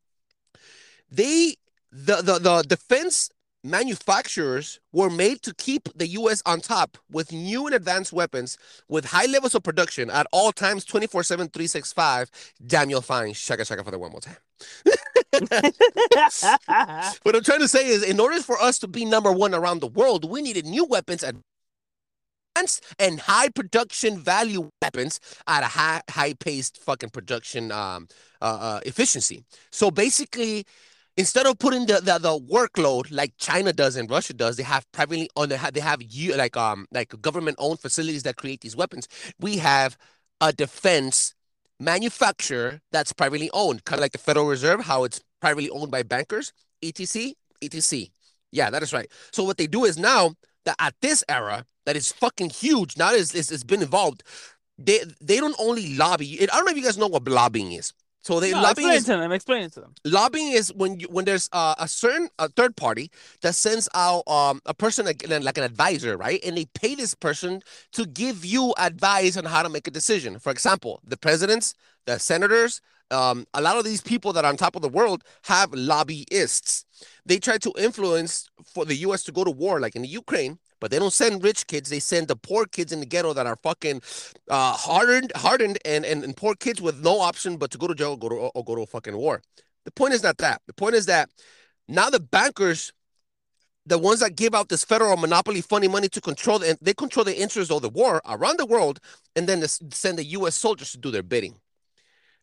They 1.11 1.55
the 1.91 2.21
the 2.21 2.39
the 2.39 2.63
defense 2.63 3.29
manufacturers 3.63 4.79
were 4.93 5.09
made 5.09 5.41
to 5.41 5.53
keep 5.53 5.89
the 5.95 6.07
U.S. 6.07 6.41
on 6.45 6.61
top 6.61 6.97
with 7.11 7.33
new 7.33 7.65
and 7.65 7.75
advanced 7.75 8.13
weapons 8.13 8.57
with 8.87 9.05
high 9.05 9.25
levels 9.25 9.53
of 9.53 9.63
production 9.63 10.09
at 10.09 10.27
all 10.31 10.51
times 10.51 10.85
24 10.85 11.23
7 11.23 11.49
365 11.49 12.31
daniel 12.65 13.01
fine 13.01 13.33
shaka 13.33 13.65
shaka 13.65 13.83
for 13.83 13.91
the 13.91 13.99
one 13.99 14.11
more 14.11 14.21
time 14.21 14.37
what 17.23 17.35
i'm 17.35 17.43
trying 17.43 17.59
to 17.59 17.67
say 17.67 17.87
is 17.87 18.03
in 18.03 18.19
order 18.19 18.41
for 18.41 18.59
us 18.61 18.79
to 18.79 18.87
be 18.87 19.03
number 19.03 19.31
one 19.31 19.53
around 19.53 19.79
the 19.79 19.87
world 19.87 20.29
we 20.29 20.41
needed 20.41 20.65
new 20.65 20.85
weapons 20.85 21.23
and 22.97 23.19
high 23.19 23.49
production 23.49 24.17
value 24.17 24.69
weapons 24.81 25.19
at 25.47 25.63
a 25.63 25.67
high 25.67 26.01
high 26.09 26.33
paced 26.33 26.77
fucking 26.81 27.09
production 27.09 27.71
um 27.71 28.07
uh, 28.41 28.45
uh 28.45 28.79
efficiency 28.85 29.43
so 29.71 29.91
basically 29.91 30.65
instead 31.17 31.45
of 31.45 31.59
putting 31.59 31.85
the, 31.85 31.95
the 31.95 32.17
the 32.17 32.39
workload 32.39 33.11
like 33.11 33.33
China 33.37 33.73
does 33.73 33.97
and 33.97 34.09
Russia 34.09 34.33
does, 34.33 34.55
they 34.55 34.63
have 34.63 34.89
privately 34.93 35.29
have, 35.35 35.73
they 35.73 35.81
have 35.81 36.01
you 36.01 36.35
like 36.35 36.55
um 36.55 36.85
like 36.91 37.09
government 37.21 37.57
owned 37.59 37.79
facilities 37.79 38.23
that 38.23 38.37
create 38.37 38.61
these 38.61 38.75
weapons. 38.75 39.07
We 39.39 39.57
have 39.57 39.97
a 40.39 40.53
defense 40.53 41.35
manufacturer 41.79 42.81
that's 42.91 43.11
privately 43.13 43.49
owned, 43.53 43.83
kind 43.83 43.99
of 43.99 44.01
like 44.01 44.13
the 44.13 44.17
Federal 44.17 44.47
Reserve, 44.47 44.81
how 44.81 45.03
it's 45.03 45.21
privately 45.41 45.69
owned 45.69 45.91
by 45.91 46.03
bankers. 46.03 46.53
ETC, 46.81 47.33
ETC. 47.61 48.11
Yeah, 48.51 48.69
that 48.69 48.81
is 48.81 48.93
right. 48.93 49.11
So 49.31 49.43
what 49.43 49.57
they 49.57 49.67
do 49.67 49.83
is 49.85 49.97
now 49.97 50.35
that 50.69 50.77
at 50.87 50.95
this 51.01 51.23
era 51.29 51.65
that 51.85 51.95
is 51.97 52.11
fucking 52.11 52.51
huge, 52.51 52.97
now 52.97 53.11
is 53.13 53.33
is 53.35 53.51
it's 53.51 53.63
been 53.63 53.81
involved. 53.81 54.23
They 54.77 54.99
they 55.21 55.37
don't 55.37 55.55
only 55.59 55.95
lobby. 55.95 56.41
I 56.41 56.45
don't 56.45 56.65
know 56.65 56.71
if 56.71 56.77
you 56.77 56.83
guys 56.83 56.97
know 56.97 57.07
what 57.07 57.27
lobbying 57.27 57.73
is. 57.73 57.93
So 58.21 58.39
they 58.39 58.53
No, 58.53 58.61
lobbying 58.61 58.93
explain 58.93 58.97
is 58.97 59.03
it 59.03 59.11
to 59.13 59.17
them. 59.17 59.31
Explain 59.31 59.63
it 59.63 59.73
to 59.73 59.81
them. 59.81 59.93
lobbying 60.05 60.51
is 60.51 60.73
when 60.73 60.99
you 60.99 61.07
when 61.09 61.25
there's 61.25 61.49
uh, 61.51 61.75
a 61.77 61.87
certain 61.87 62.29
a 62.39 62.49
third 62.49 62.75
party 62.75 63.11
that 63.41 63.55
sends 63.55 63.89
out 63.93 64.27
um 64.27 64.61
a 64.65 64.73
person 64.73 65.05
like, 65.05 65.27
like 65.27 65.57
an 65.57 65.63
advisor 65.63 66.17
right 66.17 66.39
and 66.45 66.57
they 66.57 66.65
pay 66.65 66.95
this 66.95 67.13
person 67.15 67.61
to 67.93 68.05
give 68.05 68.45
you 68.45 68.73
advice 68.77 69.37
on 69.37 69.45
how 69.45 69.63
to 69.63 69.69
make 69.69 69.87
a 69.87 69.91
decision 69.91 70.39
for 70.39 70.51
example 70.51 71.01
the 71.05 71.17
presidents 71.17 71.73
the 72.05 72.19
senators 72.19 72.81
um 73.11 73.45
a 73.53 73.61
lot 73.61 73.77
of 73.77 73.83
these 73.83 74.01
people 74.01 74.33
that 74.33 74.45
are 74.45 74.49
on 74.49 74.57
top 74.57 74.75
of 74.75 74.81
the 74.81 74.89
world 74.89 75.23
have 75.43 75.73
lobbyists 75.73 76.85
they 77.25 77.39
try 77.39 77.57
to 77.57 77.73
influence 77.77 78.49
for 78.73 78.85
the 78.85 78.95
us 78.95 79.23
to 79.23 79.31
go 79.31 79.43
to 79.43 79.51
war 79.51 79.79
like 79.79 79.95
in 79.95 80.01
the 80.01 80.07
ukraine 80.07 80.59
But 80.79 80.91
they 80.91 80.99
don't 80.99 81.13
send 81.13 81.43
rich 81.43 81.67
kids. 81.67 81.89
They 81.89 81.99
send 81.99 82.27
the 82.27 82.35
poor 82.35 82.65
kids 82.65 82.91
in 82.91 82.99
the 82.99 83.05
ghetto 83.05 83.33
that 83.33 83.45
are 83.45 83.57
fucking 83.57 84.01
uh, 84.49 84.73
hardened, 84.73 85.31
hardened, 85.35 85.77
and, 85.85 86.05
and 86.05 86.23
and 86.23 86.35
poor 86.35 86.55
kids 86.55 86.81
with 86.81 87.03
no 87.03 87.19
option 87.19 87.57
but 87.57 87.71
to 87.71 87.77
go 87.77 87.87
to 87.87 87.95
jail 87.95 88.11
or 88.11 88.17
go 88.17 88.29
to 88.29 88.35
or 88.35 88.63
go 88.63 88.75
to 88.75 88.81
a 88.83 88.85
fucking 88.87 89.17
war. 89.17 89.41
The 89.85 89.91
point 89.91 90.13
is 90.13 90.23
not 90.23 90.37
that. 90.37 90.61
The 90.67 90.73
point 90.73 90.95
is 90.95 91.05
that 91.05 91.29
now 91.87 92.09
the 92.09 92.19
bankers, 92.19 92.93
the 93.85 93.97
ones 93.97 94.19
that 94.19 94.35
give 94.35 94.53
out 94.53 94.69
this 94.69 94.83
federal 94.85 95.17
monopoly 95.17 95.61
funding 95.61 95.91
money 95.91 96.09
to 96.09 96.21
control, 96.21 96.59
the, 96.59 96.77
they 96.81 96.93
control 96.93 97.23
the 97.23 97.37
interests 97.37 97.71
of 97.71 97.81
the 97.81 97.89
war 97.89 98.21
around 98.25 98.57
the 98.59 98.65
world, 98.65 98.99
and 99.35 99.47
then 99.47 99.67
send 99.67 100.17
the 100.17 100.25
U.S. 100.39 100.55
soldiers 100.55 100.91
to 100.91 100.97
do 100.97 101.11
their 101.11 101.23
bidding. 101.23 101.55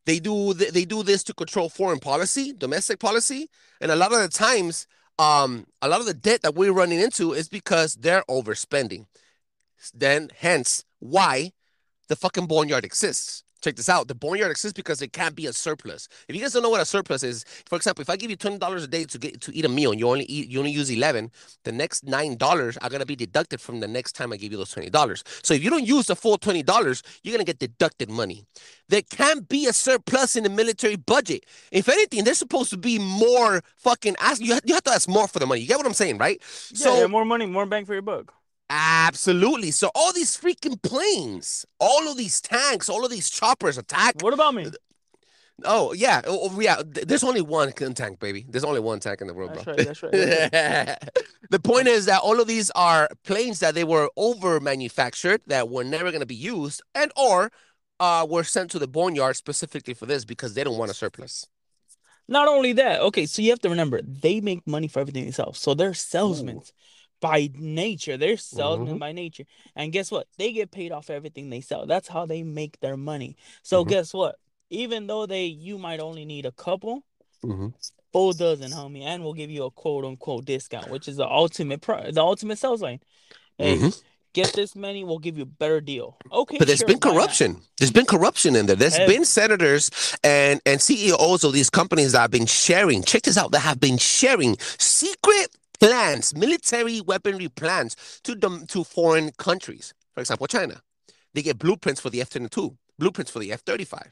They 0.06 0.20
do 0.20 0.54
they 0.54 0.84
do 0.84 1.02
this 1.02 1.22
to 1.24 1.34
control 1.34 1.68
foreign 1.68 1.98
policy, 1.98 2.52
domestic 2.52 3.00
policy, 3.00 3.50
and 3.80 3.90
a 3.90 3.96
lot 3.96 4.12
of 4.12 4.20
the 4.20 4.28
times, 4.28 4.86
um, 5.18 5.66
a 5.82 5.88
lot 5.88 6.00
of 6.00 6.06
the 6.06 6.14
debt 6.14 6.42
that 6.42 6.54
we're 6.54 6.72
running 6.72 7.00
into 7.00 7.32
is 7.32 7.48
because 7.48 7.96
they're 7.96 8.24
overspending. 8.30 9.06
Then, 9.92 10.30
hence, 10.36 10.84
why 11.00 11.52
the 12.08 12.16
fucking 12.16 12.46
boneyard 12.46 12.84
exists 12.84 13.42
check 13.60 13.76
this 13.76 13.88
out. 13.88 14.08
The 14.08 14.14
boneyard 14.14 14.50
exists 14.50 14.74
because 14.74 15.02
it 15.02 15.12
can't 15.12 15.34
be 15.34 15.46
a 15.46 15.52
surplus. 15.52 16.08
If 16.28 16.36
you 16.36 16.42
guys 16.42 16.52
don't 16.52 16.62
know 16.62 16.70
what 16.70 16.80
a 16.80 16.84
surplus 16.84 17.22
is, 17.22 17.44
for 17.66 17.76
example, 17.76 18.02
if 18.02 18.10
I 18.10 18.16
give 18.16 18.30
you 18.30 18.36
twenty 18.36 18.58
dollars 18.58 18.84
a 18.84 18.88
day 18.88 19.04
to 19.04 19.18
get 19.18 19.40
to 19.42 19.54
eat 19.54 19.64
a 19.64 19.68
meal 19.68 19.90
and 19.90 20.00
you 20.00 20.08
only 20.08 20.24
eat 20.24 20.48
you 20.48 20.58
only 20.58 20.70
use 20.70 20.90
eleven, 20.90 21.30
the 21.64 21.72
next 21.72 22.04
nine 22.04 22.36
dollars 22.36 22.76
are 22.78 22.90
gonna 22.90 23.06
be 23.06 23.16
deducted 23.16 23.60
from 23.60 23.80
the 23.80 23.88
next 23.88 24.12
time 24.12 24.32
I 24.32 24.36
give 24.36 24.52
you 24.52 24.58
those 24.58 24.70
twenty 24.70 24.90
dollars. 24.90 25.22
So 25.42 25.54
if 25.54 25.62
you 25.62 25.70
don't 25.70 25.86
use 25.86 26.06
the 26.06 26.16
full 26.16 26.38
twenty 26.38 26.62
dollars, 26.62 27.02
you're 27.22 27.32
gonna 27.32 27.44
get 27.44 27.58
deducted 27.58 28.10
money. 28.10 28.44
There 28.88 29.02
can't 29.02 29.48
be 29.48 29.66
a 29.66 29.72
surplus 29.72 30.36
in 30.36 30.44
the 30.44 30.50
military 30.50 30.96
budget. 30.96 31.44
If 31.72 31.88
anything, 31.88 32.24
there's 32.24 32.38
supposed 32.38 32.70
to 32.70 32.76
be 32.76 32.98
more 32.98 33.62
fucking 33.76 34.16
ask. 34.20 34.40
You 34.40 34.54
have, 34.54 34.62
you 34.64 34.74
have 34.74 34.84
to 34.84 34.92
ask 34.92 35.08
more 35.08 35.26
for 35.26 35.38
the 35.38 35.46
money. 35.46 35.60
You 35.60 35.66
get 35.66 35.76
what 35.76 35.86
I'm 35.86 35.94
saying, 35.94 36.18
right? 36.18 36.40
Yeah, 36.40 36.76
so 36.76 37.00
yeah, 37.00 37.06
more 37.06 37.24
money, 37.24 37.46
more 37.46 37.66
bang 37.66 37.84
for 37.84 37.94
your 37.94 38.02
buck. 38.02 38.32
Absolutely. 38.68 39.70
So 39.70 39.90
all 39.94 40.12
these 40.12 40.36
freaking 40.36 40.80
planes, 40.82 41.64
all 41.78 42.10
of 42.10 42.16
these 42.16 42.40
tanks, 42.40 42.88
all 42.88 43.04
of 43.04 43.10
these 43.10 43.30
choppers 43.30 43.78
attack. 43.78 44.16
What 44.20 44.34
about 44.34 44.54
me? 44.54 44.70
Oh 45.64 45.94
yeah, 45.94 46.20
oh, 46.26 46.50
oh 46.50 46.60
yeah. 46.60 46.82
There's 46.84 47.24
only 47.24 47.40
one 47.40 47.72
tank, 47.72 48.20
baby. 48.20 48.44
There's 48.48 48.64
only 48.64 48.80
one 48.80 49.00
tank 49.00 49.22
in 49.22 49.26
the 49.26 49.32
world, 49.32 49.52
that's 49.54 49.64
bro. 49.64 49.74
Right, 49.74 49.86
that's 49.86 50.02
right. 50.02 50.12
That's 50.12 50.88
right. 50.88 51.26
the 51.50 51.60
point 51.60 51.88
is 51.88 52.04
that 52.06 52.20
all 52.20 52.40
of 52.40 52.46
these 52.46 52.70
are 52.72 53.08
planes 53.24 53.60
that 53.60 53.74
they 53.74 53.84
were 53.84 54.10
over 54.16 54.60
manufactured 54.60 55.40
that 55.46 55.70
were 55.70 55.84
never 55.84 56.10
going 56.10 56.20
to 56.20 56.26
be 56.26 56.34
used, 56.34 56.82
and 56.94 57.10
or 57.16 57.50
uh, 58.00 58.26
were 58.28 58.44
sent 58.44 58.70
to 58.72 58.78
the 58.78 58.88
boneyard 58.88 59.36
specifically 59.36 59.94
for 59.94 60.04
this 60.04 60.26
because 60.26 60.52
they 60.52 60.62
don't 60.62 60.76
want 60.76 60.90
a 60.90 60.94
surplus. 60.94 61.46
Not 62.28 62.48
only 62.48 62.74
that, 62.74 63.00
okay, 63.00 63.24
so 63.24 63.40
you 63.40 63.50
have 63.50 63.60
to 63.60 63.70
remember 63.70 64.02
they 64.02 64.40
make 64.40 64.66
money 64.66 64.88
for 64.88 65.00
everything 65.00 65.24
themselves, 65.24 65.58
so 65.58 65.72
they're 65.72 65.94
salesmen. 65.94 66.56
Ooh 66.56 66.62
by 67.20 67.50
nature. 67.54 68.16
They're 68.16 68.36
salesmen 68.36 68.88
mm-hmm. 68.88 68.98
by 68.98 69.12
nature. 69.12 69.44
And 69.74 69.92
guess 69.92 70.10
what? 70.10 70.26
They 70.38 70.52
get 70.52 70.70
paid 70.70 70.92
off 70.92 71.10
everything 71.10 71.50
they 71.50 71.60
sell. 71.60 71.86
That's 71.86 72.08
how 72.08 72.26
they 72.26 72.42
make 72.42 72.80
their 72.80 72.96
money. 72.96 73.36
So 73.62 73.82
mm-hmm. 73.82 73.90
guess 73.90 74.14
what? 74.14 74.36
Even 74.70 75.06
though 75.06 75.26
they 75.26 75.44
you 75.44 75.78
might 75.78 76.00
only 76.00 76.24
need 76.24 76.46
a 76.46 76.52
couple, 76.52 77.04
mm-hmm. 77.44 77.68
full 78.12 78.32
dozen, 78.32 78.72
homie, 78.72 79.02
and 79.02 79.22
we'll 79.22 79.32
give 79.32 79.50
you 79.50 79.64
a 79.64 79.70
quote 79.70 80.04
unquote 80.04 80.44
discount, 80.44 80.90
which 80.90 81.08
is 81.08 81.16
the 81.16 81.26
ultimate 81.26 81.80
pro- 81.80 82.10
the 82.10 82.20
ultimate 82.20 82.58
sales 82.58 82.82
line. 82.82 83.00
Hey, 83.58 83.76
mm-hmm. 83.76 83.88
get 84.34 84.52
this 84.52 84.76
many, 84.76 85.02
we'll 85.04 85.18
give 85.18 85.36
you 85.36 85.44
a 85.44 85.46
better 85.46 85.80
deal. 85.80 86.18
Okay. 86.30 86.58
But 86.58 86.66
there's 86.66 86.80
sure, 86.80 86.88
been 86.88 87.00
corruption. 87.00 87.62
There's 87.78 87.92
been 87.92 88.06
corruption 88.06 88.54
in 88.54 88.66
there. 88.66 88.76
There's 88.76 88.96
hey. 88.96 89.06
been 89.06 89.24
senators 89.24 89.90
and, 90.22 90.60
and 90.66 90.80
CEOs 90.80 91.44
of 91.44 91.54
these 91.54 91.70
companies 91.70 92.12
that 92.12 92.20
have 92.20 92.30
been 92.30 92.46
sharing, 92.46 93.02
check 93.02 93.22
this 93.22 93.38
out, 93.38 93.52
that 93.52 93.60
have 93.60 93.80
been 93.80 93.96
sharing 93.96 94.58
secret 94.78 95.55
plans, 95.80 96.34
military 96.34 97.00
weaponry 97.00 97.48
plans 97.48 98.20
to 98.24 98.34
them 98.34 98.66
to 98.68 98.84
foreign 98.84 99.32
countries. 99.32 99.94
For 100.14 100.20
example, 100.20 100.46
China. 100.46 100.80
They 101.34 101.42
get 101.42 101.58
blueprints 101.58 102.00
for 102.00 102.08
the 102.10 102.20
F-22, 102.22 102.76
blueprints 102.98 103.30
for 103.30 103.40
the 103.40 103.52
F-35. 103.52 104.10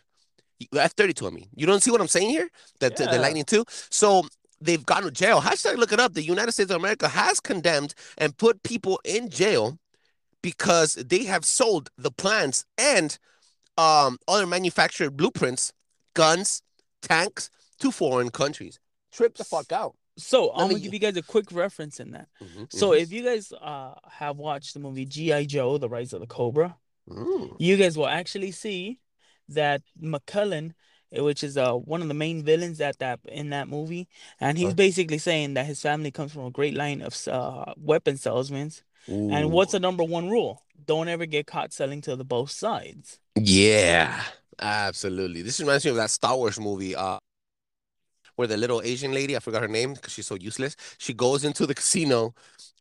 F-32, 0.76 1.26
I 1.26 1.30
mean. 1.30 1.48
You 1.54 1.66
don't 1.66 1.82
see 1.82 1.90
what 1.90 2.00
I'm 2.00 2.08
saying 2.08 2.30
here? 2.30 2.48
That 2.80 2.98
yeah. 2.98 3.10
the 3.10 3.18
Lightning 3.18 3.44
II. 3.50 3.64
So 3.68 4.24
they've 4.60 4.84
gone 4.84 5.02
to 5.02 5.10
jail. 5.10 5.40
Hashtag 5.40 5.76
look 5.76 5.92
it 5.92 6.00
up. 6.00 6.14
The 6.14 6.22
United 6.22 6.52
States 6.52 6.70
of 6.70 6.76
America 6.76 7.08
has 7.08 7.40
condemned 7.40 7.94
and 8.18 8.36
put 8.36 8.62
people 8.62 9.00
in 9.04 9.30
jail 9.30 9.78
because 10.42 10.94
they 10.94 11.24
have 11.24 11.44
sold 11.44 11.88
the 11.96 12.10
plans 12.10 12.66
and 12.76 13.18
um, 13.78 14.18
other 14.28 14.46
manufactured 14.46 15.16
blueprints, 15.16 15.72
guns, 16.14 16.62
tanks 17.00 17.48
to 17.78 17.90
foreign 17.90 18.30
countries. 18.30 18.78
Trip 19.12 19.36
the 19.36 19.44
fuck 19.44 19.72
out. 19.72 19.96
So 20.16 20.46
Let 20.46 20.52
I'm 20.54 20.68
gonna 20.68 20.80
give 20.80 20.92
you 20.92 21.00
guys 21.00 21.16
a 21.16 21.22
quick 21.22 21.50
reference 21.52 21.98
in 22.00 22.12
that. 22.12 22.28
Mm-hmm, 22.42 22.64
so 22.68 22.90
mm-hmm. 22.90 23.02
if 23.02 23.12
you 23.12 23.24
guys 23.24 23.52
uh 23.52 23.94
have 24.10 24.36
watched 24.36 24.74
the 24.74 24.80
movie 24.80 25.06
G.I. 25.06 25.44
Joe, 25.46 25.78
The 25.78 25.88
Rise 25.88 26.12
of 26.12 26.20
the 26.20 26.26
Cobra, 26.26 26.76
mm. 27.08 27.56
you 27.58 27.76
guys 27.76 27.96
will 27.96 28.06
actually 28.06 28.52
see 28.52 29.00
that 29.48 29.82
McCullen, 30.00 30.72
eh, 31.12 31.20
which 31.20 31.42
is 31.42 31.56
uh 31.56 31.72
one 31.72 32.00
of 32.00 32.08
the 32.08 32.14
main 32.14 32.44
villains 32.44 32.80
at 32.80 32.98
that 33.00 33.20
in 33.26 33.50
that 33.50 33.68
movie, 33.68 34.08
and 34.40 34.56
he's 34.56 34.74
basically 34.74 35.18
saying 35.18 35.54
that 35.54 35.66
his 35.66 35.82
family 35.82 36.10
comes 36.10 36.32
from 36.32 36.44
a 36.44 36.50
great 36.50 36.74
line 36.74 37.02
of 37.02 37.16
uh 37.28 37.74
weapon 37.76 38.16
salesmen. 38.16 38.70
Ooh. 39.08 39.30
And 39.30 39.50
what's 39.50 39.72
the 39.72 39.80
number 39.80 40.04
one 40.04 40.30
rule? 40.30 40.62
Don't 40.86 41.08
ever 41.08 41.26
get 41.26 41.46
caught 41.46 41.72
selling 41.72 42.00
to 42.02 42.16
the 42.16 42.24
both 42.24 42.50
sides. 42.50 43.18
Yeah, 43.36 44.22
absolutely. 44.60 45.42
This 45.42 45.60
reminds 45.60 45.84
me 45.84 45.90
of 45.90 45.96
that 45.96 46.10
Star 46.10 46.36
Wars 46.36 46.60
movie, 46.60 46.94
uh 46.94 47.18
where 48.36 48.48
the 48.48 48.56
little 48.56 48.82
Asian 48.82 49.12
lady, 49.12 49.36
I 49.36 49.40
forgot 49.40 49.62
her 49.62 49.68
name 49.68 49.94
because 49.94 50.12
she's 50.12 50.26
so 50.26 50.34
useless. 50.34 50.76
She 50.98 51.12
goes 51.14 51.44
into 51.44 51.66
the 51.66 51.74
casino, 51.74 52.34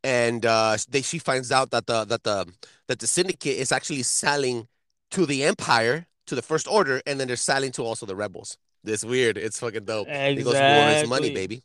and 0.04 0.46
uh, 0.46 0.78
they 0.90 1.02
she 1.02 1.20
finds 1.20 1.52
out 1.52 1.72
that 1.72 1.88
the 1.88 2.06
that 2.06 2.24
the 2.24 2.52
that 2.88 3.00
the 3.00 3.08
syndicate 3.08 3.58
is 3.58 3.72
actually 3.72 4.04
selling 4.04 4.68
to 5.12 5.26
the 5.26 5.44
Empire, 5.44 6.08
to 6.28 6.36
the 6.36 6.42
First 6.42 6.68
Order, 6.68 7.02
and 7.06 7.20
then 7.20 7.28
they're 7.28 7.38
selling 7.38 7.72
to 7.74 7.84
also 7.84 8.06
the 8.06 8.16
rebels. 8.16 8.58
It's 8.84 9.06
weird. 9.06 9.38
It's 9.38 9.60
fucking 9.60 9.86
dope. 9.86 10.08
Exactly. 10.08 10.36
He 10.36 10.44
goes, 10.44 10.54
war 10.56 10.90
is 10.90 11.10
money, 11.10 11.34
baby. 11.34 11.64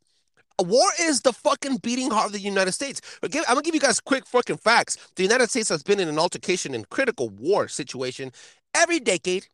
War 0.61 0.88
is 1.01 1.20
the 1.20 1.33
fucking 1.33 1.79
beating 1.79 2.11
heart 2.11 2.27
of 2.27 2.33
the 2.33 2.40
United 2.40 2.72
States. 2.72 3.01
I'm 3.22 3.31
gonna 3.31 3.62
give 3.62 3.74
you 3.74 3.81
guys 3.81 4.01
quick 4.01 4.27
fucking 4.27 4.57
facts. 4.59 4.96
The 5.14 5.22
United 5.22 5.51
States 5.51 5.68
has 5.68 5.83
been 5.83 6.01
in 6.01 6.09
an 6.09 6.18
altercation 6.18 6.74
in 6.74 6.85
critical 6.85 7.29
war 7.29 7.68
situation 7.68 8.33
every 8.74 9.01
decade 9.01 9.46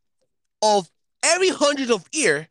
of 0.62 0.90
every 1.22 1.50
hundred 1.50 1.90
of 1.90 2.06
year 2.12 2.48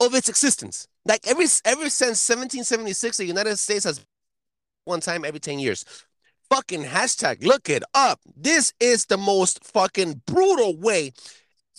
of 0.00 0.14
its 0.14 0.28
existence. 0.28 0.88
Like 1.06 1.26
every 1.26 1.46
ever 1.64 1.90
since 1.90 2.28
1776, 2.28 3.18
the 3.18 3.26
United 3.26 3.58
States 3.58 3.84
has 3.84 4.04
one 4.84 5.00
time 5.00 5.24
every 5.24 5.40
10 5.40 5.58
years. 5.58 5.84
Fucking 6.50 6.84
hashtag, 6.84 7.44
look 7.44 7.68
it 7.68 7.82
up. 7.94 8.20
This 8.36 8.72
is 8.80 9.06
the 9.06 9.16
most 9.16 9.64
fucking 9.64 10.22
brutal 10.26 10.76
way 10.76 11.12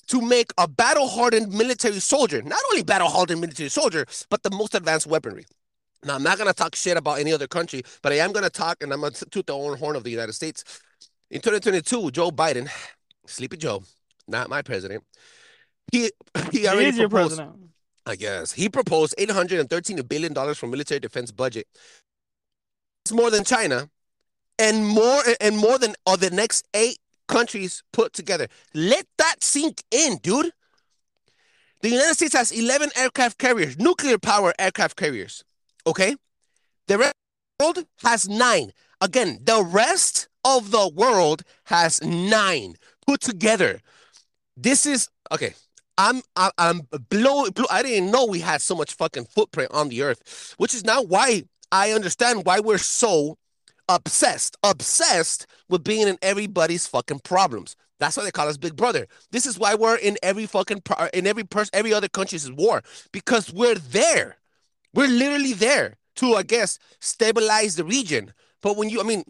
to 0.07 0.21
make 0.21 0.51
a 0.57 0.67
battle 0.67 1.07
hardened 1.07 1.51
military 1.51 1.99
soldier, 1.99 2.41
not 2.41 2.59
only 2.71 2.83
battle 2.83 3.07
hardened 3.07 3.41
military 3.41 3.69
soldier, 3.69 4.05
but 4.29 4.43
the 4.43 4.51
most 4.51 4.75
advanced 4.75 5.07
weaponry. 5.07 5.45
Now, 6.03 6.15
I'm 6.15 6.23
not 6.23 6.37
going 6.37 6.47
to 6.47 6.53
talk 6.53 6.75
shit 6.75 6.97
about 6.97 7.19
any 7.19 7.33
other 7.33 7.47
country, 7.47 7.83
but 8.03 8.11
I 8.11 8.17
am 8.17 8.31
going 8.31 8.43
to 8.43 8.49
talk 8.51 8.77
and 8.81 8.93
I'm 8.93 9.01
going 9.01 9.13
to 9.13 9.25
toot 9.25 9.47
the 9.47 9.55
own 9.55 9.77
horn 9.77 9.95
of 9.95 10.03
the 10.03 10.11
United 10.11 10.33
States. 10.33 10.63
In 11.31 11.41
2022, 11.41 12.11
Joe 12.11 12.29
Biden, 12.29 12.69
Sleepy 13.27 13.57
Joe, 13.57 13.83
not 14.27 14.49
my 14.49 14.61
president, 14.61 15.03
he 15.91 16.11
he 16.51 16.67
already 16.67 16.91
he 16.91 16.99
proposed. 16.99 17.41
I 18.05 18.15
guess 18.15 18.53
he 18.53 18.69
proposed 18.69 19.15
813 19.17 20.01
billion 20.03 20.33
dollars 20.33 20.57
for 20.57 20.67
military 20.67 20.99
defense 20.99 21.31
budget. 21.31 21.67
It's 23.03 23.11
more 23.11 23.31
than 23.31 23.43
China, 23.43 23.89
and 24.59 24.87
more 24.87 25.21
and 25.41 25.57
more 25.57 25.77
than 25.77 25.95
all 26.05 26.17
the 26.17 26.29
next 26.29 26.67
eight 26.73 26.99
countries 27.27 27.83
put 27.91 28.13
together. 28.13 28.47
Let 28.73 29.05
that 29.17 29.43
sink 29.43 29.83
in, 29.91 30.17
dude. 30.17 30.51
The 31.81 31.89
United 31.89 32.15
States 32.15 32.33
has 32.33 32.51
11 32.51 32.91
aircraft 32.95 33.37
carriers, 33.37 33.77
nuclear 33.77 34.17
power 34.17 34.53
aircraft 34.57 34.97
carriers. 34.97 35.43
Okay, 35.85 36.15
the 36.87 36.97
rest 36.97 37.13
the 37.59 37.65
world 37.65 37.85
has 38.03 38.27
nine. 38.27 38.71
Again, 39.01 39.39
the 39.43 39.63
rest 39.63 40.27
of 40.43 40.71
the 40.71 40.89
world 40.93 41.43
has 41.65 42.01
nine 42.03 42.75
put 43.05 43.21
together. 43.21 43.81
This 44.57 44.85
is 44.85 45.09
okay. 45.31 45.53
I'm 45.97 46.21
I, 46.35 46.51
I'm 46.57 46.81
blown, 47.09 47.51
blown. 47.51 47.67
I 47.71 47.83
didn't 47.83 48.11
know 48.11 48.25
we 48.25 48.39
had 48.39 48.61
so 48.61 48.75
much 48.75 48.93
fucking 48.93 49.25
footprint 49.25 49.71
on 49.71 49.89
the 49.89 50.01
earth, 50.01 50.53
which 50.57 50.73
is 50.73 50.83
now 50.83 51.01
why 51.01 51.43
I 51.71 51.91
understand 51.91 52.45
why 52.45 52.59
we're 52.59 52.77
so 52.77 53.37
obsessed, 53.87 54.57
obsessed 54.63 55.47
with 55.69 55.83
being 55.83 56.07
in 56.07 56.17
everybody's 56.21 56.87
fucking 56.87 57.19
problems. 57.19 57.75
That's 57.99 58.17
why 58.17 58.23
they 58.23 58.31
call 58.31 58.49
us 58.49 58.57
Big 58.57 58.75
Brother. 58.75 59.07
This 59.31 59.45
is 59.45 59.57
why 59.57 59.75
we're 59.75 59.95
in 59.95 60.17
every 60.21 60.45
fucking 60.45 60.81
uh, 60.89 61.07
in 61.13 61.27
every 61.27 61.45
person, 61.45 61.71
every 61.73 61.93
other 61.93 62.09
country's 62.09 62.51
war 62.51 62.81
because 63.11 63.53
we're 63.53 63.75
there. 63.75 64.37
We're 64.93 65.07
literally 65.07 65.53
there 65.53 65.97
to, 66.17 66.35
I 66.35 66.43
guess, 66.43 66.79
stabilize 66.99 67.75
the 67.75 67.83
region. 67.83 68.33
But 68.65 68.77
when 68.77 68.89
you, 68.89 68.99
I 68.99 69.03
mean, 69.03 69.23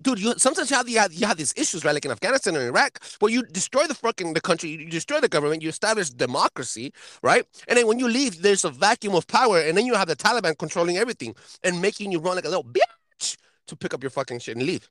dude, 0.00 0.18
you 0.18 0.32
sometimes 0.38 0.70
you 0.70 0.76
have, 0.78 0.88
you 0.88 0.98
have 0.98 1.12
you 1.12 1.26
have 1.26 1.36
these 1.36 1.52
issues, 1.58 1.84
right? 1.84 1.92
Like 1.92 2.06
in 2.06 2.10
Afghanistan 2.10 2.56
or 2.56 2.62
Iraq, 2.62 3.04
where 3.18 3.30
you 3.30 3.42
destroy 3.42 3.86
the 3.86 3.94
fucking 3.94 4.32
the 4.32 4.40
country, 4.40 4.70
you 4.70 4.88
destroy 4.88 5.20
the 5.20 5.28
government, 5.28 5.60
you 5.60 5.68
establish 5.68 6.08
democracy, 6.08 6.94
right? 7.22 7.44
And 7.68 7.76
then 7.76 7.86
when 7.86 7.98
you 7.98 8.08
leave, 8.08 8.40
there's 8.40 8.64
a 8.64 8.70
vacuum 8.70 9.14
of 9.14 9.26
power, 9.26 9.60
and 9.60 9.76
then 9.76 9.84
you 9.84 9.94
have 9.94 10.08
the 10.08 10.16
Taliban 10.16 10.56
controlling 10.56 10.96
everything 10.96 11.34
and 11.62 11.82
making 11.82 12.12
you 12.12 12.18
run 12.18 12.36
like 12.36 12.46
a 12.46 12.48
little 12.48 12.64
bitch 12.64 13.36
to 13.66 13.76
pick 13.76 13.92
up 13.92 14.02
your 14.02 14.08
fucking 14.08 14.38
shit 14.38 14.56
and 14.56 14.64
leave. 14.64 14.88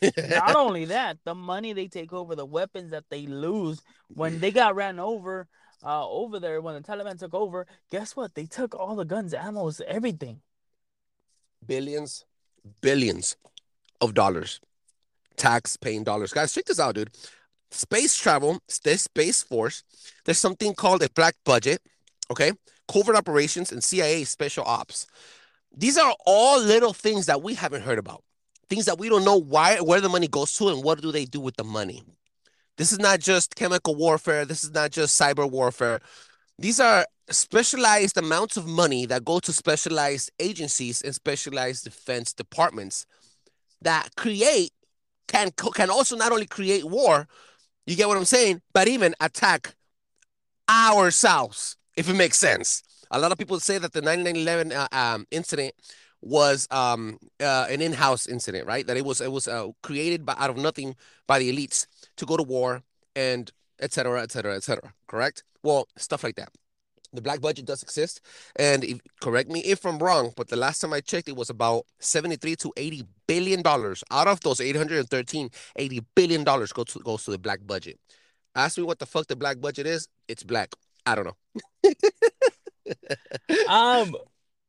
Not 0.16 0.54
only 0.54 0.84
that, 0.84 1.18
the 1.24 1.34
money 1.34 1.72
they 1.72 1.88
take 1.88 2.12
over, 2.12 2.36
the 2.36 2.46
weapons 2.46 2.92
that 2.92 3.06
they 3.10 3.26
lose 3.26 3.82
when 4.14 4.38
they 4.38 4.52
got 4.52 4.76
ran 4.76 5.00
over 5.00 5.48
uh, 5.82 6.08
over 6.08 6.38
there 6.38 6.60
when 6.60 6.76
the 6.76 6.82
Taliban 6.82 7.18
took 7.18 7.34
over. 7.34 7.66
Guess 7.90 8.14
what? 8.14 8.36
They 8.36 8.46
took 8.46 8.76
all 8.76 8.94
the 8.94 9.04
guns, 9.04 9.34
ammo, 9.34 9.72
everything. 9.88 10.40
Billions, 11.66 12.24
billions 12.80 13.36
of 14.00 14.14
dollars, 14.14 14.60
tax 15.36 15.76
paying 15.76 16.04
dollars. 16.04 16.32
Guys, 16.32 16.52
check 16.52 16.64
this 16.64 16.80
out, 16.80 16.94
dude. 16.94 17.10
Space 17.70 18.16
travel, 18.16 18.60
this 18.82 19.02
Space 19.02 19.42
Force, 19.42 19.84
there's 20.24 20.38
something 20.38 20.74
called 20.74 21.02
a 21.02 21.10
black 21.10 21.36
budget, 21.44 21.80
okay? 22.30 22.52
Covert 22.88 23.16
operations 23.16 23.70
and 23.70 23.82
CIA 23.82 24.24
special 24.24 24.64
ops. 24.64 25.06
These 25.76 25.96
are 25.96 26.14
all 26.26 26.60
little 26.60 26.92
things 26.92 27.26
that 27.26 27.42
we 27.42 27.54
haven't 27.54 27.82
heard 27.82 27.98
about. 27.98 28.24
Things 28.68 28.86
that 28.86 28.98
we 28.98 29.08
don't 29.08 29.24
know 29.24 29.36
why 29.36 29.76
where 29.80 30.00
the 30.00 30.08
money 30.08 30.26
goes 30.26 30.56
to 30.56 30.68
and 30.68 30.82
what 30.82 31.00
do 31.00 31.12
they 31.12 31.24
do 31.24 31.40
with 31.40 31.56
the 31.56 31.64
money. 31.64 32.02
This 32.76 32.92
is 32.92 32.98
not 32.98 33.20
just 33.20 33.56
chemical 33.56 33.94
warfare, 33.94 34.44
this 34.44 34.64
is 34.64 34.70
not 34.70 34.90
just 34.90 35.20
cyber 35.20 35.48
warfare. 35.48 36.00
These 36.60 36.78
are 36.78 37.06
specialized 37.30 38.18
amounts 38.18 38.58
of 38.58 38.66
money 38.66 39.06
that 39.06 39.24
go 39.24 39.38
to 39.40 39.50
specialized 39.50 40.30
agencies 40.38 41.00
and 41.00 41.14
specialized 41.14 41.84
defense 41.84 42.34
departments 42.34 43.06
that 43.80 44.10
create 44.14 44.72
can 45.26 45.52
can 45.74 45.88
also 45.88 46.16
not 46.16 46.32
only 46.32 46.44
create 46.44 46.84
war, 46.84 47.26
you 47.86 47.96
get 47.96 48.08
what 48.08 48.18
I'm 48.18 48.26
saying, 48.26 48.60
but 48.74 48.88
even 48.88 49.14
attack 49.22 49.74
ourselves, 50.68 51.78
if 51.96 52.10
it 52.10 52.14
makes 52.14 52.38
sense. 52.38 52.82
A 53.10 53.18
lot 53.18 53.32
of 53.32 53.38
people 53.38 53.58
say 53.58 53.78
that 53.78 53.94
the 53.94 54.02
9/11 54.02 54.70
uh, 54.72 54.88
um, 54.92 55.26
incident 55.30 55.72
was 56.20 56.68
um, 56.70 57.18
uh, 57.40 57.68
an 57.70 57.80
in-house 57.80 58.26
incident, 58.26 58.66
right? 58.66 58.86
That 58.86 58.98
it 58.98 59.04
was 59.06 59.22
it 59.22 59.32
was 59.32 59.48
uh, 59.48 59.68
created 59.82 60.26
by, 60.26 60.34
out 60.36 60.50
of 60.50 60.58
nothing 60.58 60.94
by 61.26 61.38
the 61.38 61.50
elites 61.50 61.86
to 62.18 62.26
go 62.26 62.36
to 62.36 62.42
war 62.42 62.82
and 63.16 63.50
et 63.80 63.92
cetera, 63.92 64.22
et 64.22 64.32
cetera, 64.32 64.54
et 64.56 64.62
cetera. 64.62 64.92
Correct? 65.06 65.44
Well, 65.62 65.88
stuff 65.96 66.24
like 66.24 66.36
that. 66.36 66.50
The 67.12 67.20
black 67.22 67.40
budget 67.40 67.66
does 67.66 67.82
exist, 67.82 68.20
and 68.54 68.84
if, 68.84 69.00
correct 69.20 69.50
me 69.50 69.60
if 69.64 69.84
I'm 69.84 69.98
wrong, 69.98 70.32
but 70.36 70.46
the 70.46 70.54
last 70.56 70.78
time 70.78 70.92
I 70.92 71.00
checked, 71.00 71.28
it 71.28 71.34
was 71.34 71.50
about 71.50 71.86
73 71.98 72.54
to 72.56 72.72
80 72.76 73.02
billion 73.26 73.62
dollars. 73.62 74.04
Out 74.12 74.28
of 74.28 74.38
those 74.40 74.60
813, 74.60 75.50
80 75.74 76.00
billion 76.14 76.44
dollars 76.44 76.72
goes 76.72 76.86
to 76.86 77.00
goes 77.00 77.24
to 77.24 77.32
the 77.32 77.38
black 77.38 77.66
budget. 77.66 77.98
Ask 78.54 78.78
me 78.78 78.84
what 78.84 79.00
the 79.00 79.06
fuck 79.06 79.26
the 79.26 79.34
black 79.34 79.60
budget 79.60 79.86
is. 79.88 80.06
It's 80.28 80.44
black. 80.44 80.70
I 81.04 81.16
don't 81.16 81.24
know. 81.26 81.36
um, 83.68 84.14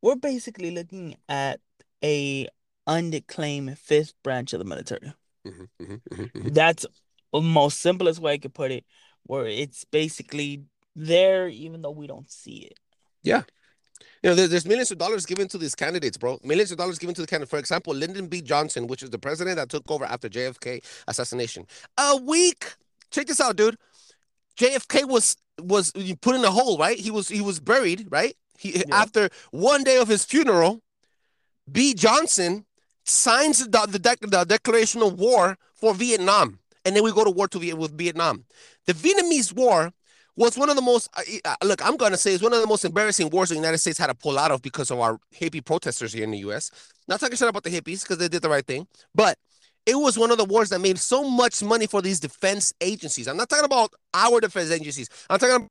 we're 0.02 0.16
basically 0.16 0.72
looking 0.72 1.18
at 1.30 1.60
a 2.04 2.48
undeclaimed 2.88 3.78
fifth 3.78 4.14
branch 4.24 4.54
of 4.54 4.60
the 4.60 4.66
military. 4.66 5.14
Mm-hmm, 5.48 5.84
mm-hmm, 5.84 5.94
mm-hmm, 6.16 6.50
That's 6.50 6.84
the 6.84 6.90
most 7.40 7.80
simplest 7.80 8.20
way 8.20 8.34
I 8.34 8.38
could 8.40 8.54
put 8.54 8.72
it, 8.72 8.84
where 9.24 9.46
it's 9.46 9.86
basically 9.86 10.64
there 10.96 11.48
even 11.48 11.82
though 11.82 11.92
we 11.92 12.08
don't 12.08 12.30
see 12.30 12.68
it. 12.70 12.80
Yeah. 13.24 13.44
You 14.24 14.30
know, 14.30 14.36
there's 14.36 14.66
millions 14.66 14.92
of 14.92 14.98
dollars 14.98 15.26
given 15.26 15.48
to 15.48 15.58
these 15.58 15.74
candidates, 15.74 16.18
bro. 16.18 16.40
Millions 16.44 16.72
of 16.72 16.78
dollars 16.78 17.00
given 17.00 17.16
to 17.16 17.22
the 17.22 17.28
candidate. 17.28 17.50
For 17.50 17.60
example, 17.60 17.94
Lyndon 17.94 18.28
B. 18.28 18.42
Johnson, 18.42 18.88
which 18.88 19.04
is 19.04 19.10
the 19.10 19.18
president 19.18 19.56
that 19.56 19.70
took 19.70 19.90
over 19.90 20.06
after 20.06 20.30
JFK 20.30 20.84
assassination. 21.08 21.66
A 21.98 22.18
week. 22.18 22.76
Check 23.10 23.28
this 23.28 23.42
out, 23.42 23.56
dude. 23.56 23.78
JFK 24.58 25.08
was 25.08 25.38
was 25.60 25.92
put 26.22 26.36
in 26.36 26.44
a 26.44 26.52
hole, 26.52 26.78
right? 26.78 26.98
He 26.98 27.12
was 27.12 27.30
he 27.30 27.42
was 27.42 27.60
buried, 27.60 28.08
right? 28.10 28.36
He 28.58 28.78
yeah. 28.78 28.84
after 28.92 29.30
one 29.52 29.84
day 29.84 29.98
of 29.98 30.08
his 30.08 30.24
funeral, 30.24 30.82
B. 31.72 31.94
Johnson 31.94 32.66
signs 33.06 33.60
the 33.60 33.88
the, 33.88 34.28
the 34.28 34.46
declaration 34.46 35.02
of 35.02 35.20
war 35.20 35.58
for 35.74 35.94
Vietnam, 35.94 36.60
and 36.86 36.96
then 36.96 37.04
we 37.04 37.12
go 37.12 37.24
to 37.24 37.32
war 37.32 37.48
to 37.48 37.76
with 37.76 37.98
Vietnam. 37.98 38.46
The 38.86 38.94
Vietnamese 38.94 39.54
War 39.56 39.92
was 40.36 40.58
one 40.58 40.70
of 40.70 40.76
the 40.78 40.82
most 40.82 41.10
uh, 41.18 41.56
look 41.64 41.86
i'm 41.86 41.98
going 41.98 42.14
to 42.14 42.18
say 42.18 42.34
it's 42.34 42.42
one 42.42 42.54
of 42.54 42.62
the 42.62 42.68
most 42.68 42.86
embarrassing 42.86 43.30
wars 43.30 43.50
the 43.50 43.56
united 43.56 43.78
states 43.78 43.98
had 43.98 44.08
to 44.08 44.16
pull 44.16 44.40
out 44.40 44.50
of 44.50 44.62
because 44.62 44.90
of 44.90 44.98
our 44.98 45.20
hippie 45.36 45.64
protesters 45.64 46.14
here 46.14 46.24
in 46.24 46.32
the 46.32 46.38
us 46.38 46.72
not 47.10 47.20
talking 47.20 47.36
shit 47.36 47.50
about 47.50 47.64
the 47.64 47.70
hippies 47.70 48.02
because 48.02 48.18
they 48.18 48.30
did 48.30 48.42
the 48.42 48.50
right 48.50 48.66
thing 48.66 48.88
but 49.14 49.38
it 49.86 49.96
was 49.96 50.18
one 50.18 50.32
of 50.32 50.38
the 50.38 50.46
wars 50.46 50.70
that 50.70 50.80
made 50.80 50.98
so 51.00 51.30
much 51.30 51.64
money 51.64 51.88
for 51.88 52.02
these 52.02 52.20
defense 52.20 52.74
agencies. 52.82 53.28
I'm 53.28 53.38
not 53.38 53.50
talking 53.50 53.66
about 53.66 53.92
our 54.14 54.40
defense 54.40 54.72
agencies. 54.72 55.10
I'm 55.30 55.40
talking 55.40 55.56
about 55.56 55.68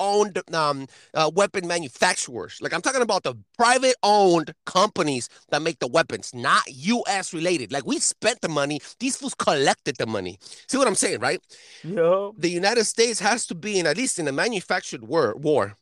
owned 0.00 0.40
um, 0.54 0.86
uh, 1.14 1.30
weapon 1.34 1.66
manufacturers. 1.66 2.58
Like 2.60 2.72
I'm 2.72 2.82
talking 2.82 3.02
about 3.02 3.22
the 3.22 3.34
private 3.56 3.96
owned 4.02 4.54
companies 4.64 5.28
that 5.50 5.62
make 5.62 5.78
the 5.78 5.86
weapons, 5.86 6.32
not 6.34 6.62
U.S. 6.68 7.32
related. 7.32 7.72
Like 7.72 7.86
we 7.86 7.98
spent 7.98 8.40
the 8.40 8.48
money; 8.48 8.80
these 8.98 9.16
fools 9.16 9.34
collected 9.34 9.96
the 9.96 10.06
money. 10.06 10.38
See 10.68 10.78
what 10.78 10.88
I'm 10.88 10.94
saying, 10.94 11.20
right? 11.20 11.40
Yeah. 11.84 12.30
The 12.36 12.50
United 12.50 12.84
States 12.84 13.20
has 13.20 13.46
to 13.46 13.54
be 13.54 13.78
in 13.78 13.86
at 13.86 13.96
least 13.96 14.18
in 14.18 14.28
a 14.28 14.32
manufactured 14.32 15.04
war, 15.04 15.34
war 15.36 15.76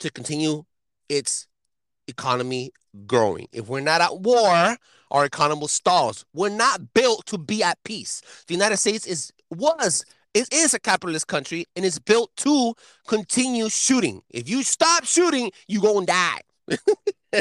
to 0.00 0.10
continue 0.10 0.64
its 1.08 1.46
economy 2.08 2.72
growing. 3.06 3.46
If 3.52 3.68
we're 3.68 3.80
not 3.80 4.00
at 4.00 4.20
war, 4.20 4.76
our 5.10 5.24
economy 5.24 5.60
will 5.60 5.68
stalls. 5.68 6.24
We're 6.34 6.48
not 6.50 6.94
built 6.94 7.26
to 7.26 7.38
be 7.38 7.62
at 7.62 7.82
peace. 7.84 8.22
The 8.46 8.54
United 8.54 8.76
States 8.76 9.06
is 9.06 9.32
was 9.50 10.04
it 10.34 10.52
is 10.52 10.74
a 10.74 10.78
capitalist 10.80 11.26
country 11.26 11.66
and 11.76 11.84
it's 11.84 11.98
built 11.98 12.30
to 12.38 12.74
continue 13.06 13.68
shooting. 13.68 14.22
If 14.30 14.48
you 14.48 14.62
stop 14.62 15.04
shooting, 15.04 15.50
you 15.68 15.80
gonna 15.80 16.06
die. 16.06 16.40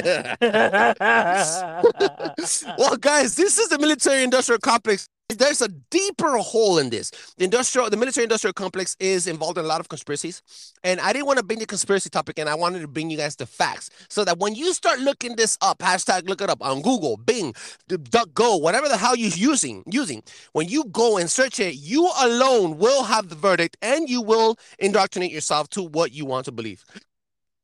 well, 2.77 2.97
guys, 2.99 3.35
this 3.35 3.57
is 3.57 3.69
the 3.69 3.77
military 3.79 4.23
industrial 4.23 4.59
complex 4.59 5.09
there's 5.37 5.61
a 5.61 5.67
deeper 5.67 6.37
hole 6.37 6.79
in 6.79 6.89
this. 6.89 7.11
The 7.37 7.43
industrial, 7.43 7.89
the 7.89 7.97
military 7.97 8.23
industrial 8.23 8.53
complex 8.53 8.95
is 8.99 9.27
involved 9.27 9.57
in 9.57 9.65
a 9.65 9.67
lot 9.67 9.79
of 9.79 9.87
conspiracies. 9.87 10.41
And 10.83 10.99
I 10.99 11.13
didn't 11.13 11.27
want 11.27 11.37
to 11.37 11.45
bring 11.45 11.59
the 11.59 11.67
conspiracy 11.67 12.09
topic 12.09 12.39
and 12.39 12.49
I 12.49 12.55
wanted 12.55 12.81
to 12.81 12.87
bring 12.87 13.09
you 13.09 13.17
guys 13.17 13.35
the 13.35 13.45
facts 13.45 13.91
so 14.09 14.25
that 14.25 14.39
when 14.39 14.55
you 14.55 14.73
start 14.73 14.99
looking 14.99 15.35
this 15.35 15.57
up, 15.61 15.79
hashtag 15.79 16.27
look 16.27 16.41
it 16.41 16.49
up 16.49 16.63
on 16.63 16.81
Google, 16.81 17.17
Bing, 17.17 17.53
Duck 17.87 18.33
Go, 18.33 18.57
whatever 18.57 18.87
the 18.87 18.97
hell 18.97 19.15
you're 19.15 19.29
using, 19.29 19.83
using, 19.85 20.23
when 20.53 20.67
you 20.67 20.85
go 20.85 21.17
and 21.17 21.29
search 21.29 21.59
it, 21.59 21.75
you 21.75 22.09
alone 22.21 22.77
will 22.77 23.03
have 23.03 23.29
the 23.29 23.35
verdict 23.35 23.77
and 23.81 24.09
you 24.09 24.21
will 24.21 24.57
indoctrinate 24.79 25.31
yourself 25.31 25.69
to 25.69 25.83
what 25.83 26.11
you 26.11 26.25
want 26.25 26.45
to 26.45 26.51
believe. 26.51 26.83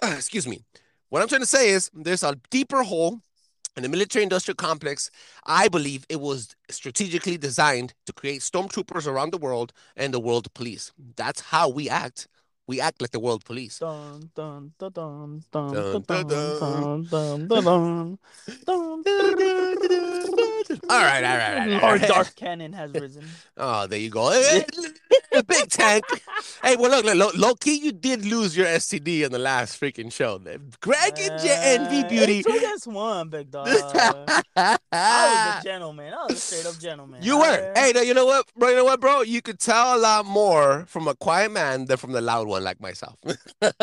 Uh, 0.04 0.14
excuse 0.16 0.48
me. 0.48 0.62
What 1.10 1.22
I'm 1.22 1.28
trying 1.28 1.42
to 1.42 1.48
say 1.48 1.70
is 1.70 1.90
there's 1.94 2.24
a 2.24 2.36
deeper 2.50 2.84
hole 2.84 3.22
in 3.78 3.84
the 3.84 3.90
military 3.90 4.24
industrial 4.24 4.56
complex. 4.56 5.12
I 5.46 5.68
believe 5.68 6.06
it 6.10 6.20
was 6.20 6.56
strategically 6.70 7.38
designed 7.38 7.94
to 8.06 8.14
create 8.14 8.42
stormtroopers 8.42 9.08
around 9.08 9.32
the 9.32 9.38
world 9.38 9.74
and 9.96 10.14
the 10.14 10.20
world 10.20 10.54
police. 10.54 10.92
That's 11.16 11.42
how 11.42 11.70
we 11.70 11.90
act. 11.90 12.28
We 12.68 12.82
act 12.82 13.00
like 13.02 13.12
the 13.12 13.20
world 13.20 13.46
police. 13.46 13.80
All 13.82 14.20
right, 20.90 21.24
all 21.24 21.38
right, 21.38 21.60
all 21.60 21.68
right. 21.68 21.84
Our 21.84 22.00
dark 22.00 22.36
cannon 22.36 22.74
has 22.74 22.92
risen. 22.92 23.24
Oh, 23.58 23.88
there 23.88 24.00
you 24.00 24.10
go. 24.10 24.32
Big 25.48 25.70
tank. 25.70 26.04
hey, 26.64 26.76
well, 26.76 26.90
look, 27.02 27.16
look, 27.16 27.38
low 27.38 27.56
key, 27.56 27.76
you 27.76 27.92
did 27.92 28.26
lose 28.26 28.56
your 28.56 28.66
STD 28.66 29.26
in 29.26 29.32
the 29.32 29.40
last 29.40 29.80
freaking 29.80 30.12
show. 30.12 30.40
Greg 30.82 31.14
and 31.20 31.40
uh, 31.40 31.44
Envy 31.48 32.04
Beauty. 32.08 32.44
Two 32.44 32.56
against 32.56 32.88
one, 32.88 33.30
big 33.30 33.52
dog. 33.52 33.68
I 33.68 34.78
was 34.92 35.60
a 35.60 35.64
gentleman. 35.64 36.14
I 36.14 36.24
was 36.24 36.34
a 36.34 36.38
straight 36.38 36.66
up 36.66 36.80
gentleman. 36.80 37.22
You 37.24 37.40
were. 37.40 37.72
Hey, 37.76 37.94
you 38.06 38.14
know 38.14 38.26
what, 38.26 38.46
bro? 38.56 38.70
You 38.70 38.76
know 38.78 38.86
what, 38.86 39.00
bro? 39.00 39.22
You 39.22 39.42
could 39.42 39.60
tell 39.60 39.98
a 39.98 40.00
lot 40.00 40.26
more 40.26 40.86
from 40.88 41.08
a 41.08 41.16
quiet 41.16 41.52
man 41.52 41.86
than 41.86 41.98
from 41.98 42.12
the 42.12 42.22
loud 42.22 42.48
one 42.48 42.64
like 42.64 42.80
myself. 42.80 43.16
okay. 43.24 43.76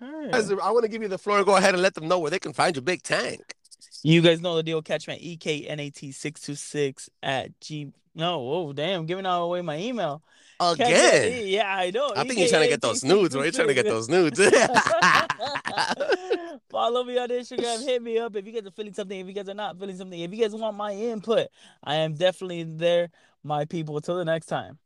I 0.00 0.70
want 0.70 0.82
to 0.82 0.88
give 0.88 1.02
you 1.02 1.08
the 1.08 1.18
floor. 1.18 1.44
Go 1.44 1.56
ahead 1.56 1.74
and 1.74 1.82
let 1.82 1.94
them 1.94 2.08
know 2.08 2.18
where 2.18 2.30
they 2.30 2.38
can 2.38 2.52
find 2.52 2.76
your 2.76 2.82
big 2.82 3.02
tank. 3.02 3.54
You 4.02 4.22
guys 4.22 4.40
know 4.40 4.56
the 4.56 4.62
deal. 4.62 4.80
Catch 4.82 5.08
me 5.08 5.14
at 5.14 5.20
EKNAT626 5.20 7.08
at 7.22 7.60
G. 7.60 7.88
No, 8.18 8.40
oh, 8.40 8.72
damn, 8.72 9.06
giving 9.06 9.26
out 9.26 9.44
away 9.44 9.62
my 9.62 9.78
email. 9.78 10.24
Again? 10.58 11.46
yeah, 11.46 11.72
I 11.72 11.92
know. 11.92 12.10
I 12.16 12.24
think 12.24 12.40
you're 12.40 12.48
trying 12.48 12.62
to 12.62 12.68
get 12.68 12.82
those 12.82 13.04
nudes, 13.04 13.36
right? 13.36 13.44
You're 13.44 13.52
trying 13.52 13.68
to 13.68 13.74
get 13.74 13.84
those 13.84 14.08
nudes. 14.08 14.40
Follow 16.68 17.04
me 17.04 17.16
on 17.16 17.28
Instagram. 17.28 17.84
Hit 17.84 18.02
me 18.02 18.18
up 18.18 18.34
if 18.34 18.44
you 18.44 18.52
guys 18.52 18.66
are 18.66 18.72
feeling 18.72 18.92
something. 18.92 19.20
If 19.20 19.28
you 19.28 19.32
guys 19.32 19.48
are 19.48 19.54
not 19.54 19.78
feeling 19.78 19.96
something. 19.96 20.18
If 20.18 20.34
you 20.34 20.42
guys 20.42 20.52
want 20.52 20.76
my 20.76 20.92
input, 20.92 21.46
I 21.84 21.94
am 21.96 22.14
definitely 22.14 22.64
there, 22.64 23.10
my 23.44 23.66
people. 23.66 23.96
Until 23.96 24.16
the 24.16 24.24
next 24.24 24.46
time. 24.46 24.78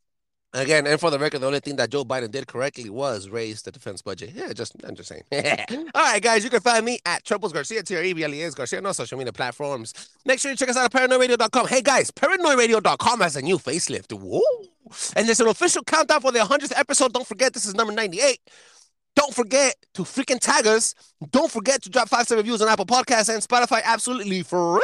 Again, 0.55 0.85
and 0.85 0.99
for 0.99 1.09
the 1.09 1.17
record, 1.17 1.39
the 1.39 1.47
only 1.47 1.59
thing 1.59 1.77
that 1.77 1.89
Joe 1.89 2.05
Biden 2.05 2.29
did 2.29 2.45
correctly 2.45 2.87
was 2.87 3.27
raise 3.27 3.63
the 3.63 3.71
defense 3.71 4.03
budget. 4.03 4.31
Yeah, 4.35 4.53
just 4.53 4.75
I'm 4.83 4.95
just 4.95 5.09
saying. 5.09 5.23
All 5.95 6.03
right, 6.03 6.21
guys, 6.21 6.43
you 6.43 6.51
can 6.51 6.59
find 6.59 6.85
me 6.85 6.99
at 7.07 7.23
Trebles 7.23 7.51
Garcia, 7.51 7.81
T 7.81 7.95
R 7.95 8.03
E 8.03 8.13
B 8.13 8.23
L 8.23 8.31
E 8.31 8.43
S 8.43 8.53
Garcia, 8.53 8.77
on 8.77 8.85
all 8.85 8.93
social 8.93 9.17
media 9.17 9.33
platforms. 9.33 9.93
Make 10.25 10.39
sure 10.39 10.51
you 10.51 10.57
check 10.57 10.69
us 10.69 10.77
out 10.77 10.93
at 10.93 11.09
paranoidradio.com. 11.09 11.67
Hey, 11.67 11.81
guys, 11.81 12.11
paranoidradio.com 12.11 13.21
has 13.21 13.35
a 13.35 13.41
new 13.41 13.57
facelift. 13.57 14.13
Woo! 14.13 14.41
And 15.15 15.27
there's 15.27 15.39
an 15.39 15.47
official 15.47 15.83
countdown 15.83 16.21
for 16.21 16.31
the 16.31 16.39
100th 16.39 16.77
episode. 16.77 17.13
Don't 17.13 17.25
forget, 17.25 17.53
this 17.53 17.65
is 17.65 17.73
number 17.73 17.93
98. 17.93 18.39
Don't 19.15 19.33
forget 19.33 19.75
to 19.95 20.03
freaking 20.03 20.39
tag 20.39 20.67
us. 20.67 20.93
Don't 21.31 21.51
forget 21.51 21.81
to 21.83 21.89
drop 21.89 22.09
five 22.09 22.25
star 22.25 22.37
reviews 22.37 22.61
on 22.61 22.67
Apple 22.69 22.85
Podcasts 22.85 23.33
and 23.33 23.41
Spotify 23.41 23.81
absolutely 23.83 24.43
free. 24.43 24.81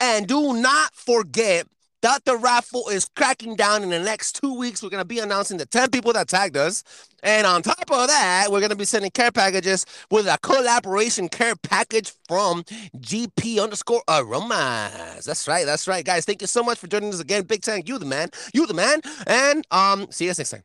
And 0.00 0.26
do 0.26 0.54
not 0.54 0.94
forget 0.94 1.66
that 2.02 2.24
the 2.24 2.36
raffle 2.36 2.88
is 2.88 3.08
cracking 3.16 3.56
down 3.56 3.82
in 3.82 3.90
the 3.90 3.98
next 3.98 4.40
two 4.40 4.56
weeks. 4.56 4.82
We're 4.82 4.90
going 4.90 5.02
to 5.02 5.06
be 5.06 5.18
announcing 5.18 5.58
the 5.58 5.66
10 5.66 5.90
people 5.90 6.12
that 6.14 6.28
tagged 6.28 6.56
us. 6.56 6.82
And 7.22 7.46
on 7.46 7.62
top 7.62 7.90
of 7.90 8.08
that, 8.08 8.46
we're 8.50 8.60
going 8.60 8.70
to 8.70 8.76
be 8.76 8.84
sending 8.86 9.10
care 9.10 9.30
packages 9.30 9.84
with 10.10 10.26
a 10.26 10.38
collaboration 10.42 11.28
care 11.28 11.54
package 11.56 12.12
from 12.26 12.64
GP 12.96 13.62
underscore 13.62 14.02
aromas. 14.08 15.24
That's 15.24 15.46
right. 15.46 15.66
That's 15.66 15.86
right, 15.86 16.04
guys. 16.04 16.24
Thank 16.24 16.40
you 16.40 16.46
so 16.46 16.62
much 16.62 16.78
for 16.78 16.86
joining 16.86 17.12
us 17.12 17.20
again. 17.20 17.42
Big 17.42 17.62
Tank, 17.62 17.88
you 17.88 17.98
the 17.98 18.06
man. 18.06 18.30
You 18.54 18.66
the 18.66 18.74
man. 18.74 19.00
And 19.26 19.64
um, 19.70 20.10
see 20.10 20.24
you 20.24 20.30
guys 20.30 20.38
next 20.38 20.50
time. 20.50 20.62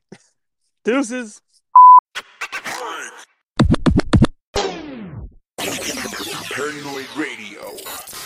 Deuces. 0.85 1.41
Paranoid 6.55 7.07
Radio. 7.17 8.24